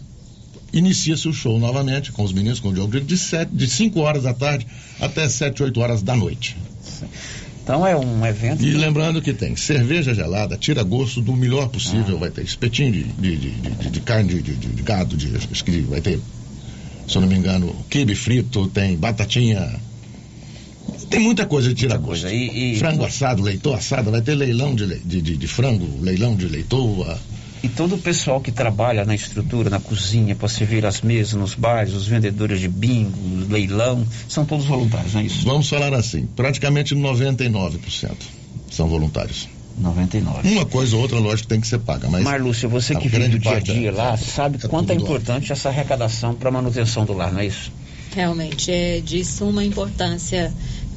[0.73, 4.23] inicia-se o show novamente com os meninos, com o Diogo de, sete, de 5 horas
[4.23, 4.65] da tarde
[4.99, 6.55] até 7, 8 horas da noite.
[7.63, 8.63] Então é um evento.
[8.63, 12.15] E lembrando que tem cerveja gelada, tira gosto do melhor possível.
[12.15, 12.21] Ah.
[12.21, 16.19] Vai ter espetinho de, de, de, de carne de, gado, de, acho que vai ter,
[17.07, 19.79] se eu não me engano, quibe frito, tem batatinha
[21.11, 22.27] tem muita coisa de tirar gosto.
[22.27, 26.35] E, e, frango assado, leitoa assado, vai ter leilão de, de, de, de frango, leilão
[26.35, 27.19] de leitoa.
[27.61, 31.53] E todo o pessoal que trabalha na estrutura, na cozinha, para servir as mesas nos
[31.53, 35.45] bares, os vendedores de bingo, leilão, são todos voluntários, não é isso?
[35.45, 38.11] Vamos falar assim, praticamente 99%
[38.71, 39.47] são voluntários.
[39.77, 40.49] 99.
[40.49, 42.09] Uma coisa ou outra, lógico, tem que ser paga.
[42.09, 44.95] Mas Marlúcia, você que vive do dia a dia é, lá, sabe é quanto é
[44.95, 45.53] importante lá.
[45.53, 47.71] essa arrecadação para a manutenção do lar, não é isso?
[48.13, 50.53] Realmente, é de suma importância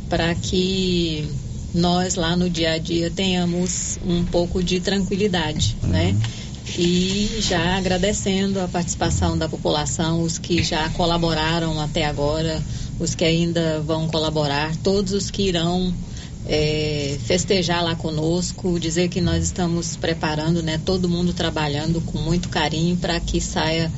[0.09, 1.29] para que
[1.75, 5.89] nós lá no dia a dia tenhamos um pouco de tranquilidade, uhum.
[5.89, 6.17] né?
[6.79, 12.63] E já agradecendo a participação da população, os que já colaboraram até agora,
[12.99, 15.93] os que ainda vão colaborar, todos os que irão
[16.47, 20.81] é, festejar lá conosco, dizer que nós estamos preparando, né?
[20.85, 23.91] Todo mundo trabalhando com muito carinho para que saia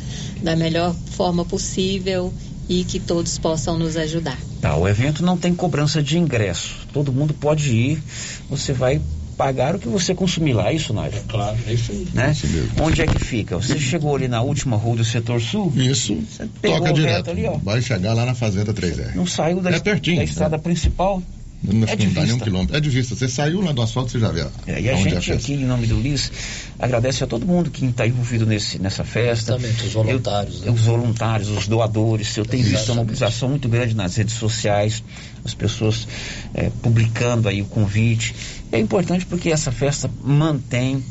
[0.43, 2.33] da melhor forma possível
[2.69, 4.39] e que todos possam nos ajudar.
[4.67, 6.75] Tá, o evento não tem cobrança de ingresso.
[6.93, 8.03] Todo mundo pode ir.
[8.51, 9.01] Você vai
[9.37, 11.17] pagar o que você consumir lá, é isso, Nário?
[11.17, 12.09] É claro, é isso aí.
[12.13, 12.33] Né?
[12.33, 12.49] Isso
[12.81, 13.55] Onde é que fica?
[13.55, 15.73] Você chegou ali na última rua do setor sul?
[15.77, 16.17] Isso.
[16.17, 17.31] Você Toca direto.
[17.31, 17.59] Ali, ó.
[17.59, 19.15] Vai chegar lá na Fazenda 3R.
[19.15, 21.23] Não saiu da, é pertinho, da estrada principal?
[21.63, 22.45] Não, é de vista.
[22.45, 22.77] quilômetro.
[22.77, 23.15] É de vista.
[23.15, 24.47] Você saiu lá do asfalto, você já vê.
[24.67, 26.31] É, e a gente aqui, em nome do Liz,
[26.79, 29.53] agradece a todo mundo que está envolvido nesse, nessa festa.
[29.53, 30.61] Exatamente, os voluntários.
[30.61, 30.71] Eu, né?
[30.73, 32.37] Os voluntários, os doadores.
[32.37, 32.79] Eu tenho Exatamente.
[32.79, 35.03] visto uma mobilização muito grande nas redes sociais,
[35.45, 36.07] as pessoas
[36.55, 38.35] é, publicando aí o convite.
[38.71, 41.03] É importante porque essa festa mantém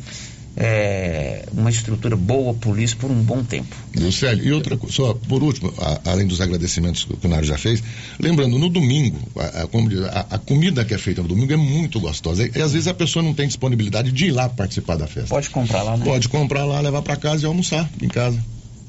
[0.57, 3.75] é, uma estrutura boa polícia por um bom tempo.
[3.95, 7.57] Lucélio, e outra coisa, só por último, a, além dos agradecimentos que o Nário já
[7.57, 7.83] fez,
[8.19, 12.43] lembrando, no domingo, a, a, a, comida que é feita no domingo é muito gostosa.
[12.43, 15.29] E, e, às vezes a pessoa não tem disponibilidade de ir lá participar da festa.
[15.29, 16.05] Pode comprar lá, né?
[16.05, 18.41] Pode comprar lá, levar para casa e almoçar em casa.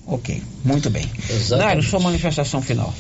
[0.07, 1.05] Ok, muito bem.
[1.51, 2.95] Nário, sua manifestação final.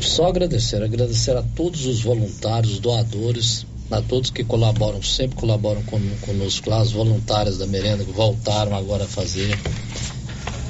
[0.00, 5.82] Só agradecer, agradecer a todos os voluntários, doadores, a todos que colaboram, sempre colaboram
[6.20, 9.56] conosco lá, os voluntários da merenda que voltaram agora a fazer.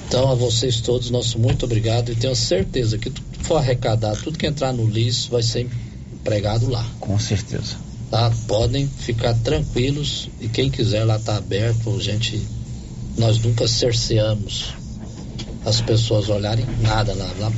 [0.06, 4.22] Então, a vocês todos, nosso muito obrigado e tenho certeza que tudo que for arrecadado,
[4.22, 5.68] tudo que entrar no LIS vai ser
[6.12, 6.84] empregado lá.
[7.00, 7.76] Com certeza.
[8.10, 8.32] Tá?
[8.46, 12.40] Podem ficar tranquilos e quem quiser lá tá aberto, gente,
[13.18, 14.74] nós nunca cerceamos
[15.64, 17.28] as pessoas olharem nada lá.
[17.40, 17.52] lá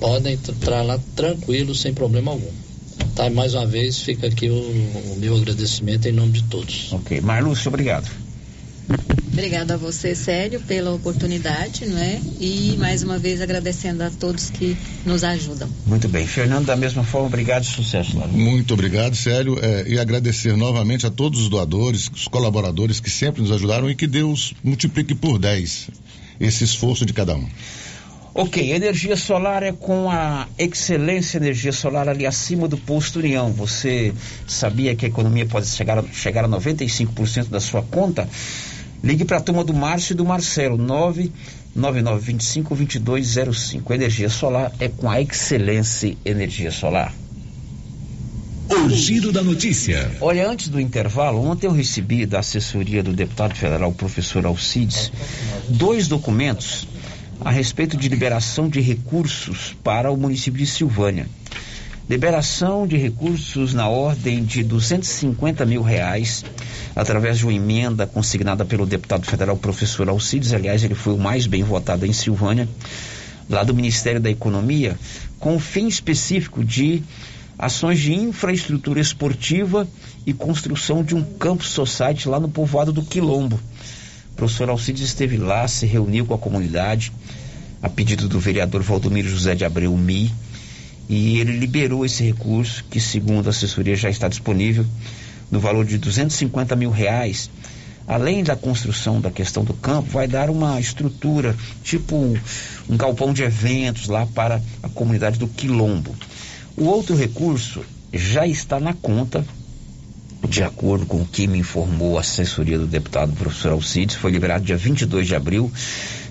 [0.00, 2.65] podem entrar lá tranquilos, sem problema algum.
[3.14, 6.92] Tá, mais uma vez fica aqui o, o meu agradecimento em nome de todos.
[6.92, 7.20] Ok.
[7.20, 8.10] Marlúcio, obrigado.
[9.36, 12.18] Obrigada a você, Célio, pela oportunidade, não é?
[12.40, 14.74] E mais uma vez agradecendo a todos que
[15.04, 15.68] nos ajudam.
[15.84, 16.26] Muito bem.
[16.26, 18.26] Fernando, da mesma forma, obrigado e sucesso lá.
[18.26, 23.42] Muito obrigado, Célio, é, e agradecer novamente a todos os doadores, os colaboradores que sempre
[23.42, 25.90] nos ajudaram e que Deus multiplique por 10
[26.40, 27.46] esse esforço de cada um.
[28.38, 33.50] Ok, energia solar é com a excelência energia solar ali acima do posto União.
[33.52, 34.12] Você
[34.46, 38.28] sabia que a economia pode chegar, chegar a 95% da sua conta?
[39.02, 40.76] Ligue para a turma do Márcio e do Marcelo,
[41.74, 43.94] 999252205.
[43.94, 47.14] Energia solar é com a Excelência Energia Solar.
[48.68, 50.10] O giro da notícia.
[50.20, 55.10] Olha, antes do intervalo, ontem eu recebi da assessoria do deputado federal, professor Alcides,
[55.70, 56.86] dois documentos
[57.40, 61.28] a respeito de liberação de recursos para o município de Silvânia.
[62.08, 66.44] Liberação de recursos na ordem de 250 mil reais,
[66.94, 70.52] através de uma emenda consignada pelo deputado federal professor Alcides.
[70.52, 72.68] Aliás, ele foi o mais bem votado em Silvânia,
[73.50, 74.96] lá do Ministério da Economia,
[75.38, 77.02] com o fim específico de
[77.58, 79.88] ações de infraestrutura esportiva
[80.24, 83.58] e construção de um campo society lá no povoado do Quilombo.
[84.36, 87.10] O professor Alcides esteve lá, se reuniu com a comunidade,
[87.80, 90.30] a pedido do vereador Valdomiro José de Abreu Mi,
[91.08, 94.84] e ele liberou esse recurso, que segundo a assessoria já está disponível,
[95.50, 97.48] no valor de 250 mil reais.
[98.06, 102.38] Além da construção da questão do campo, vai dar uma estrutura, tipo
[102.86, 106.14] um galpão de eventos lá para a comunidade do Quilombo.
[106.76, 107.82] O outro recurso
[108.12, 109.46] já está na conta,
[110.46, 114.64] de acordo com o que me informou a assessoria do deputado professor Alcides, foi liberado
[114.64, 115.72] dia 22 de abril,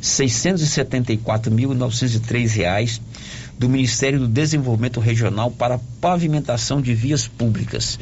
[0.02, 3.02] 674.903 reais
[3.58, 7.98] do Ministério do Desenvolvimento Regional para pavimentação de vias públicas.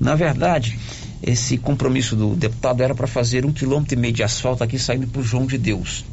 [0.00, 0.78] Na verdade,
[1.22, 5.08] esse compromisso do deputado era para fazer um quilômetro e meio de asfalto aqui saindo
[5.08, 6.04] para o João de Deus.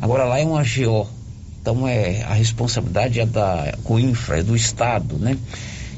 [0.00, 1.08] Agora lá é um AGO,
[1.60, 5.36] então é a responsabilidade é da Coinfra, é do Estado, né?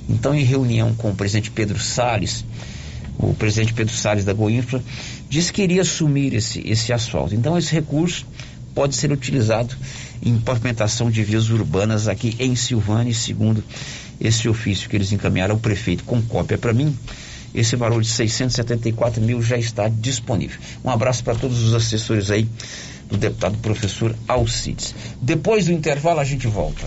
[0.09, 2.45] Então, em reunião com o presidente Pedro Salles,
[3.19, 4.83] o presidente Pedro Salles da Goinfra
[5.29, 7.35] disse que iria assumir esse, esse asfalto.
[7.35, 8.27] Então, esse recurso
[8.75, 9.75] pode ser utilizado
[10.23, 13.63] em pavimentação de vias urbanas aqui em Silvânia, segundo
[14.21, 16.97] esse ofício que eles encaminharam ao prefeito com cópia para mim.
[17.55, 20.61] Esse valor de 674 mil já está disponível.
[20.85, 22.49] Um abraço para todos os assessores aí
[23.09, 24.95] do deputado professor Alcides.
[25.21, 26.87] Depois do intervalo a gente volta.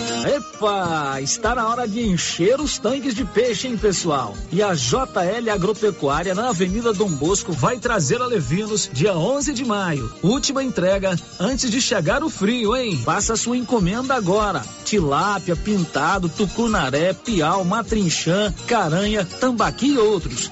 [0.25, 4.35] Epa, está na hora de encher os tanques de peixe, hein, pessoal?
[4.51, 9.65] E a JL Agropecuária na Avenida Dom Bosco vai trazer a Levinos dia 11 de
[9.65, 10.13] maio.
[10.21, 13.01] Última entrega antes de chegar o frio, hein?
[13.03, 14.61] Faça sua encomenda agora.
[14.85, 20.51] Tilápia, pintado, tucunaré, piau, matrinchã, caranha, tambaqui e outros.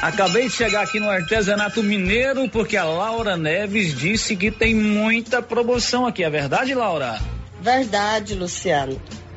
[0.00, 5.42] Acabei de chegar aqui no artesanato mineiro porque a Laura Neves disse que tem muita
[5.42, 6.22] promoção aqui.
[6.22, 7.18] É verdade, Laura?
[7.60, 9.00] Verdade, Luciano.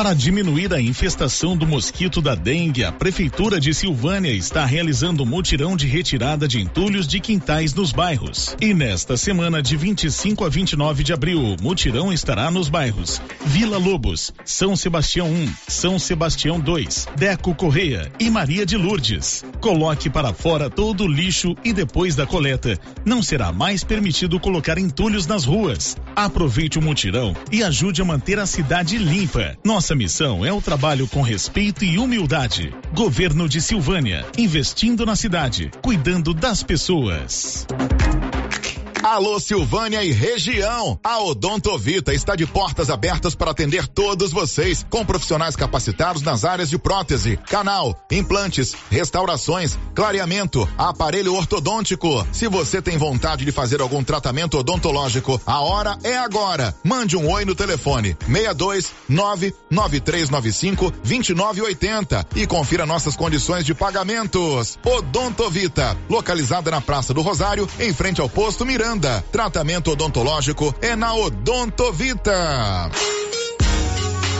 [0.00, 5.26] Para diminuir a infestação do mosquito da dengue, a Prefeitura de Silvânia está realizando um
[5.26, 8.56] mutirão de retirada de entulhos de quintais nos bairros.
[8.62, 13.76] E nesta semana, de 25 a 29 de abril, o mutirão estará nos bairros Vila
[13.76, 19.44] Lobos, São Sebastião 1, São Sebastião 2, Deco Correia e Maria de Lourdes.
[19.60, 24.78] Coloque para fora todo o lixo e depois da coleta, não será mais permitido colocar
[24.78, 25.94] entulhos nas ruas.
[26.16, 29.58] Aproveite o mutirão e ajude a manter a cidade limpa.
[29.62, 32.74] Nossa missão é o trabalho com respeito e humildade.
[32.94, 37.66] Governo de Silvânia, investindo na cidade, cuidando das pessoas.
[39.02, 41.00] Alô Silvânia e região.
[41.02, 46.68] A Odontovita está de portas abertas para atender todos vocês, com profissionais capacitados nas áreas
[46.68, 52.26] de prótese, canal, implantes, restaurações, clareamento, aparelho ortodôntico.
[52.30, 56.74] Se você tem vontade de fazer algum tratamento odontológico, a hora é agora.
[56.84, 64.78] Mande um oi no telefone 62 99395 2980 e confira nossas condições de pagamentos.
[64.84, 68.89] Odontovita, localizada na Praça do Rosário, em frente ao posto Miranda.
[69.30, 72.90] Tratamento odontológico é na Odontovita.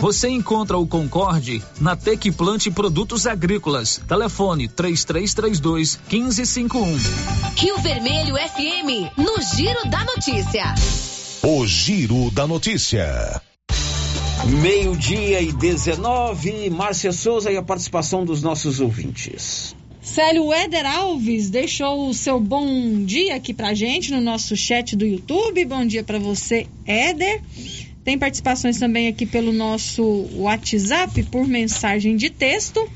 [0.00, 4.00] Você encontra o Concorde na Tec Plante Produtos Agrícolas.
[4.08, 6.96] Telefone 3332 1551.
[7.56, 10.74] Rio Vermelho FM, no Giro da Notícia.
[11.42, 13.40] O Giro da Notícia.
[14.62, 19.76] Meio-dia e 19, Márcia Souza e a participação dos nossos ouvintes.
[20.02, 25.04] Célio Éder Alves deixou o seu bom dia aqui pra gente no nosso chat do
[25.04, 25.64] YouTube.
[25.66, 27.42] Bom dia para você, Éder.
[28.04, 30.02] Tem participações também aqui pelo nosso
[30.34, 32.90] WhatsApp por mensagem de texto.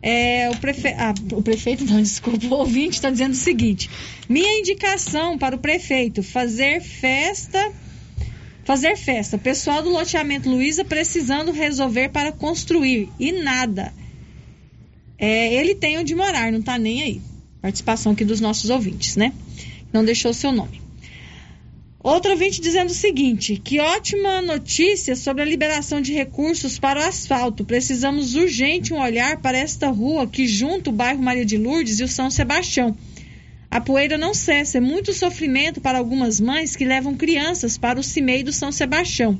[0.00, 0.88] É, o, prefe...
[0.88, 3.90] ah, o prefeito, não, desculpa, o ouvinte está dizendo o seguinte:
[4.28, 7.72] minha indicação para o prefeito fazer festa.
[8.64, 9.38] Fazer festa.
[9.38, 13.08] Pessoal do loteamento Luiza precisando resolver para construir.
[13.18, 13.92] E nada.
[15.18, 17.20] É, ele tem onde morar, não está nem aí.
[17.62, 19.32] Participação aqui dos nossos ouvintes, né?
[19.92, 20.85] Não deixou seu nome.
[22.02, 27.04] Outro ouvinte dizendo o seguinte: que ótima notícia sobre a liberação de recursos para o
[27.04, 27.64] asfalto.
[27.64, 32.04] Precisamos urgente um olhar para esta rua que junta o bairro Maria de Lourdes e
[32.04, 32.96] o São Sebastião.
[33.70, 38.02] A poeira não cessa, é muito sofrimento para algumas mães que levam crianças para o
[38.02, 39.38] cimei do São Sebastião.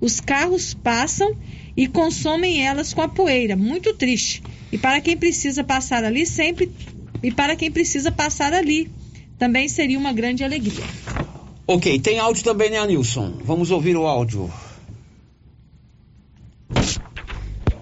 [0.00, 1.36] Os carros passam
[1.76, 4.42] e consomem elas com a poeira, muito triste.
[4.70, 6.70] E para quem precisa passar ali sempre
[7.22, 8.90] e para quem precisa passar ali,
[9.38, 10.84] também seria uma grande alegria.
[11.68, 13.38] Ok, tem áudio também, né, Nilson?
[13.42, 14.48] Vamos ouvir o áudio.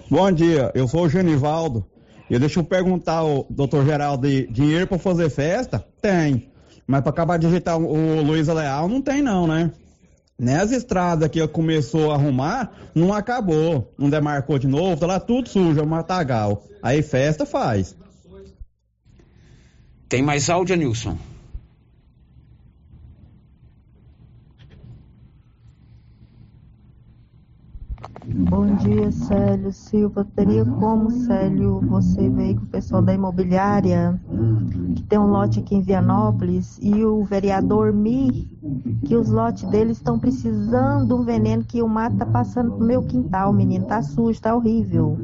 [0.09, 1.85] Bom dia, eu sou o Genivaldo.
[2.27, 5.85] E deixa eu perguntar ao doutor Geraldo, dinheiro para fazer festa?
[6.01, 6.49] Tem.
[6.87, 9.71] Mas para acabar de digitar o Luiz Leal, não tem não, né?
[10.37, 13.93] Nessa estrada que começou a arrumar, não acabou.
[13.99, 16.63] Não demarcou de novo, tá lá tudo sujo, é um matagal.
[16.81, 17.95] Aí festa faz.
[20.09, 21.15] Tem mais áudio, Nilson?
[28.27, 30.25] Bom dia, Célio Silva.
[30.35, 34.19] Teria como, Célio, você veio com o pessoal da imobiliária,
[34.95, 38.49] que tem um lote aqui em Vianópolis, e o vereador Mi,
[39.05, 42.85] que os lotes deles estão precisando de um veneno que o mato tá passando pro
[42.85, 43.85] meu quintal, menino.
[43.85, 45.19] Tá sujo, tá horrível.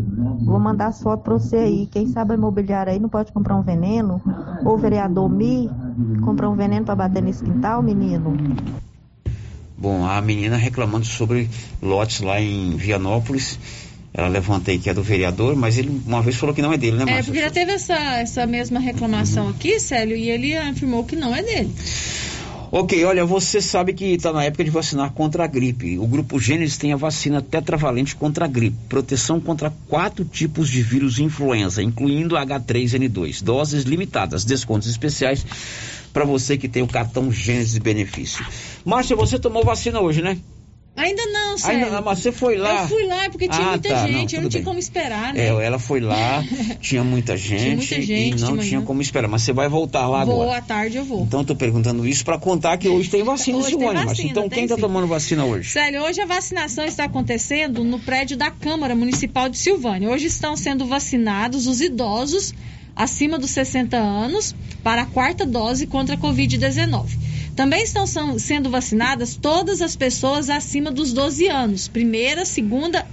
[0.45, 1.87] Vou mandar as fotos pra você aí.
[1.87, 4.21] Quem sabe a imobiliária aí não pode comprar um veneno?
[4.63, 5.67] Ou o vereador Mi
[6.23, 8.33] comprar um veneno para bater nesse quintal, menino?
[9.81, 11.49] Bom, a menina reclamando sobre
[11.81, 13.57] lotes lá em Vianópolis.
[14.13, 16.77] Ela levanta aí que é do vereador, mas ele uma vez falou que não é
[16.77, 17.19] dele, né, Márcia?
[17.19, 19.49] É, porque já teve essa, essa mesma reclamação uhum.
[19.49, 21.73] aqui, Célio, e ele afirmou que não é dele.
[22.71, 25.97] Ok, olha, você sabe que está na época de vacinar contra a gripe.
[25.97, 30.83] O Grupo Gênesis tem a vacina tetravalente contra a gripe, proteção contra quatro tipos de
[30.83, 35.43] vírus influenza, incluindo H3N2, doses limitadas, descontos especiais
[36.11, 38.45] para você que tem o cartão Gênesis Benefício.
[38.85, 40.37] Márcia, você tomou vacina hoje, né?
[40.95, 41.85] Ainda não, sério.
[41.85, 42.81] Ainda não, mas você foi lá.
[42.81, 44.63] Eu fui lá porque tinha ah, muita tá, gente, não, eu não tinha bem.
[44.63, 45.47] como esperar, né?
[45.47, 46.43] É, ela foi lá,
[46.81, 49.29] tinha muita gente, tinha muita gente e não tinha como esperar.
[49.29, 50.49] Mas você vai voltar lá vou, agora.
[50.49, 51.23] Vou, à tarde eu vou.
[51.23, 54.03] Então eu tô perguntando isso para contar que hoje tem vacina, hoje Silvânia.
[54.05, 54.81] Mas então quem tá sim.
[54.81, 55.69] tomando vacina hoje?
[55.69, 60.09] Sério, hoje a vacinação está acontecendo no prédio da Câmara Municipal de Silvânia.
[60.09, 62.53] Hoje estão sendo vacinados os idosos
[62.95, 67.17] acima dos 60 anos para a quarta dose contra a Covid-19.
[67.55, 68.05] Também estão
[68.39, 73.05] sendo vacinadas todas as pessoas acima dos 12 anos, primeira, segunda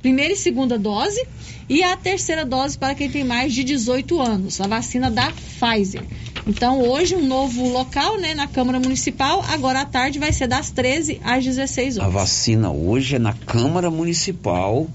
[0.00, 1.24] primeira e segunda dose
[1.68, 6.02] e a terceira dose para quem tem mais de 18 anos, a vacina da Pfizer.
[6.46, 9.44] Então, hoje, um novo local, né, na Câmara Municipal.
[9.48, 12.08] Agora à tarde vai ser das 13 às 16 horas.
[12.08, 14.88] A vacina hoje é na Câmara Municipal,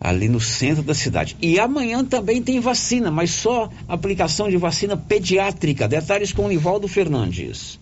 [0.00, 1.36] ali no centro da cidade.
[1.40, 5.88] E amanhã também tem vacina, mas só aplicação de vacina pediátrica.
[5.88, 7.78] Detalhes com o Nivaldo Fernandes.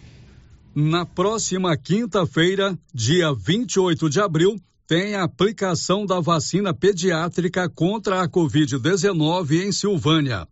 [0.75, 8.29] Na próxima quinta-feira, dia 28 de abril, tem a aplicação da vacina pediátrica contra a
[8.29, 10.47] Covid-19 em Silvânia.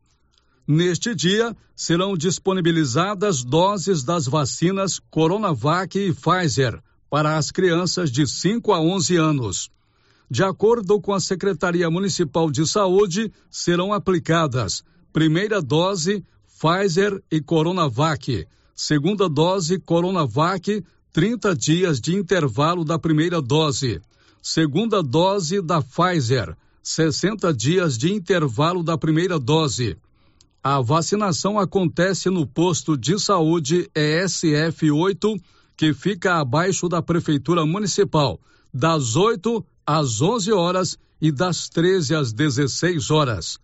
[0.67, 6.81] Neste dia, serão disponibilizadas doses das vacinas Coronavac e Pfizer
[7.11, 9.71] para as crianças de 5 a 11 anos.
[10.33, 14.83] De acordo com a Secretaria Municipal de Saúde, serão aplicadas
[15.13, 16.25] primeira dose
[16.59, 20.83] Pfizer e Coronavac, segunda dose Coronavac,
[21.13, 24.01] 30 dias de intervalo da primeira dose,
[24.41, 29.99] segunda dose da Pfizer, 60 dias de intervalo da primeira dose.
[30.65, 35.37] A vacinação acontece no posto de saúde ESF 8,
[35.77, 38.41] que fica abaixo da Prefeitura Municipal,
[38.73, 43.59] das 8 às 11 horas e das 13 às 16 horas.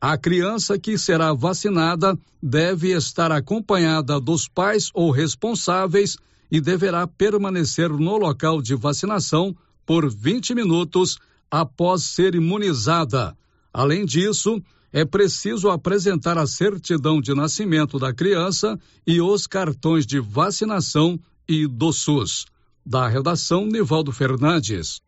[0.00, 6.16] A criança que será vacinada deve estar acompanhada dos pais ou responsáveis
[6.50, 11.18] e deverá permanecer no local de vacinação por 20 minutos
[11.50, 13.36] após ser imunizada.
[13.72, 14.62] Além disso,
[14.92, 21.18] é preciso apresentar a certidão de nascimento da criança e os cartões de vacinação
[21.48, 22.46] e do SUS.
[22.84, 25.00] Da redação, Nivaldo Fernandes.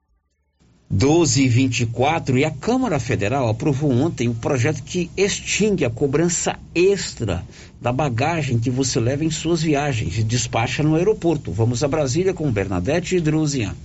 [0.90, 7.44] 12 e 24 a Câmara Federal aprovou ontem o projeto que extingue a cobrança extra
[7.78, 11.52] da bagagem que você leva em suas viagens e despacha no aeroporto.
[11.52, 13.76] Vamos a Brasília com Bernadette e Druzinha.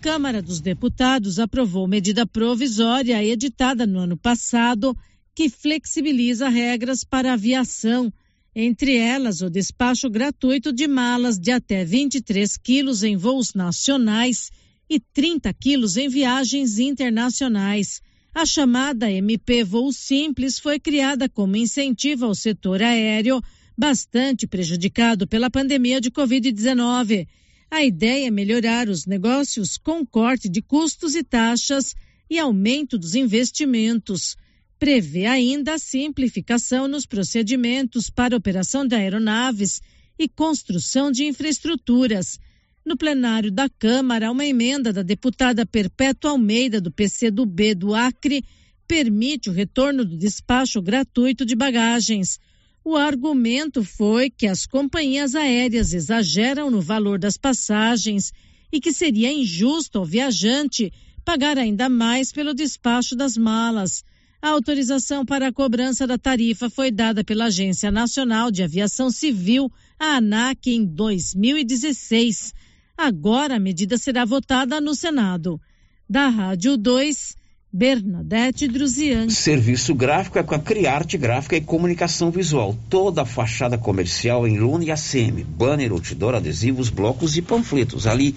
[0.00, 4.96] Câmara dos Deputados aprovou medida provisória editada no ano passado
[5.34, 8.10] que flexibiliza regras para aviação,
[8.54, 14.50] entre elas o despacho gratuito de malas de até 23 quilos em voos nacionais
[14.88, 18.00] e 30 quilos em viagens internacionais.
[18.34, 23.42] A chamada MP Voo Simples foi criada como incentivo ao setor aéreo,
[23.76, 27.26] bastante prejudicado pela pandemia de Covid-19.
[27.70, 31.94] A ideia é melhorar os negócios com corte de custos e taxas
[32.28, 34.36] e aumento dos investimentos
[34.78, 39.80] prevê ainda a simplificação nos procedimentos para operação de aeronaves
[40.18, 42.38] e construção de infraestruturas.
[42.86, 48.44] No plenário da Câmara, uma emenda da deputada Perpétua Almeida, do PCdoB do Acre,
[48.86, 52.38] permite o retorno do despacho gratuito de bagagens.
[52.84, 58.32] O argumento foi que as companhias aéreas exageram no valor das passagens
[58.72, 60.92] e que seria injusto ao viajante
[61.24, 64.04] pagar ainda mais pelo despacho das malas.
[64.40, 69.72] A autorização para a cobrança da tarifa foi dada pela Agência Nacional de Aviação Civil,
[69.98, 72.54] a ANAC, em 2016.
[72.96, 75.60] Agora a medida será votada no Senado.
[76.08, 77.36] Da Rádio 2,
[77.72, 79.28] Bernadette Druzian.
[79.28, 82.74] Serviço gráfico é com a Criarte Gráfica e Comunicação Visual.
[82.88, 85.44] Toda a fachada comercial em Luna e ACM.
[85.44, 88.06] Banner, outdoor, adesivos, blocos e panfletos.
[88.06, 88.34] Ali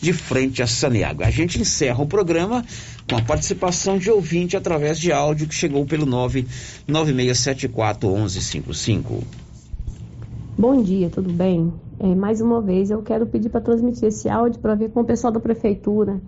[0.00, 1.24] de frente a Saniago.
[1.24, 2.64] A gente encerra o programa
[3.08, 6.06] com a participação de ouvinte através de áudio que chegou pelo
[6.88, 9.45] 996741155.
[10.58, 11.70] Bom dia, tudo bem?
[12.00, 15.04] É, mais uma vez eu quero pedir para transmitir esse áudio para ver com o
[15.04, 16.18] pessoal da prefeitura.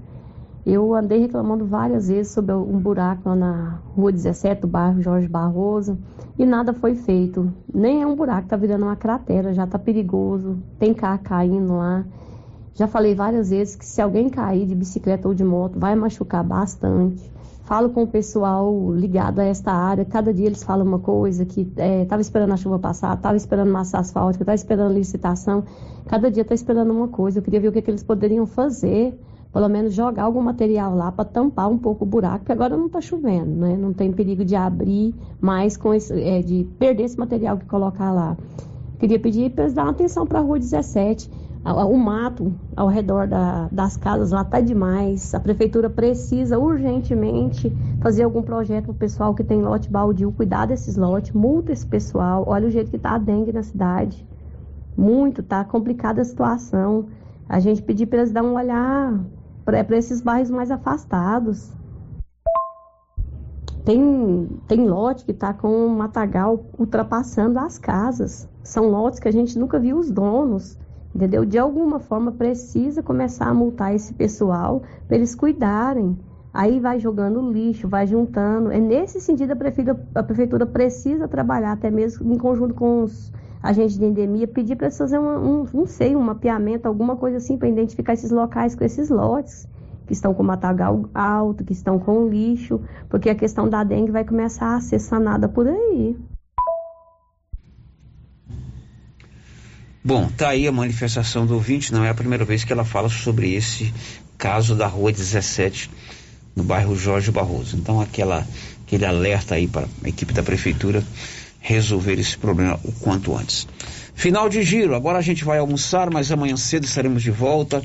[0.66, 5.96] Eu andei reclamando várias vezes sobre um buraco na rua 17 do bairro Jorge Barroso
[6.38, 7.50] e nada foi feito.
[7.72, 12.04] Nem é um buraco, está virando uma cratera, já está perigoso, tem carro caindo lá.
[12.74, 16.44] Já falei várias vezes que se alguém cair de bicicleta ou de moto, vai machucar
[16.44, 17.32] bastante.
[17.68, 21.70] Falo com o pessoal ligado a esta área, cada dia eles falam uma coisa, que
[21.76, 25.62] estava é, esperando a chuva passar, estava esperando massa asfáltica, estava esperando licitação.
[26.06, 27.40] Cada dia está esperando uma coisa.
[27.40, 29.20] Eu queria ver o que, que eles poderiam fazer
[29.52, 32.86] pelo menos jogar algum material lá para tampar um pouco o buraco, que agora não
[32.86, 33.76] está chovendo, né?
[33.76, 38.10] Não tem perigo de abrir mais com esse, é, de perder esse material que colocar
[38.12, 38.34] lá.
[38.98, 41.30] Queria pedir para eles darem atenção para a rua 17
[41.72, 45.34] o mato ao redor da, das casas lá está demais.
[45.34, 50.66] A prefeitura precisa urgentemente fazer algum projeto para o pessoal que tem lote baldio, cuidar
[50.66, 52.44] desses lotes, multa esse pessoal.
[52.46, 54.26] Olha o jeito que está a dengue na cidade.
[54.96, 57.06] Muito, tá complicada a situação.
[57.48, 59.18] A gente pedir para eles dar um olhar
[59.64, 61.72] para esses bairros mais afastados.
[63.84, 68.48] Tem, tem lote que está com um matagal ultrapassando as casas.
[68.62, 70.78] São lotes que a gente nunca viu os donos
[71.18, 71.44] entendeu?
[71.44, 76.16] De alguma forma precisa começar a multar esse pessoal para eles cuidarem,
[76.50, 78.72] Aí vai jogando lixo, vai juntando.
[78.72, 83.32] É nesse sentido a prefeitura, a prefeitura precisa trabalhar, até mesmo em conjunto com os
[83.62, 87.58] agentes de endemia, pedir para eles fazerem um, não sei, um mapeamento, alguma coisa assim,
[87.58, 89.68] para identificar esses locais com esses lotes
[90.06, 92.80] que estão com matagal alto, que estão com lixo,
[93.10, 96.16] porque a questão da dengue vai começar a ser sanada por aí.
[100.08, 103.10] Bom, tá aí a manifestação do ouvinte, não é a primeira vez que ela fala
[103.10, 103.92] sobre esse
[104.38, 105.90] caso da Rua 17,
[106.56, 107.76] no bairro Jorge Barroso.
[107.76, 108.46] Então, aquela,
[108.86, 111.04] aquele alerta aí para a equipe da prefeitura
[111.60, 113.68] resolver esse problema o quanto antes.
[114.14, 117.82] Final de giro, agora a gente vai almoçar, mas amanhã cedo estaremos de volta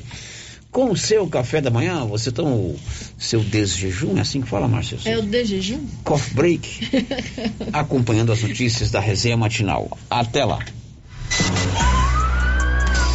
[0.70, 2.06] com o seu café da manhã.
[2.06, 2.80] Você toma o
[3.18, 4.96] seu desjejum, é assim que fala, Márcia?
[5.04, 5.86] É o desjejum?
[6.02, 6.90] Coffee break,
[7.70, 9.98] acompanhando as notícias da resenha matinal.
[10.08, 10.64] Até lá.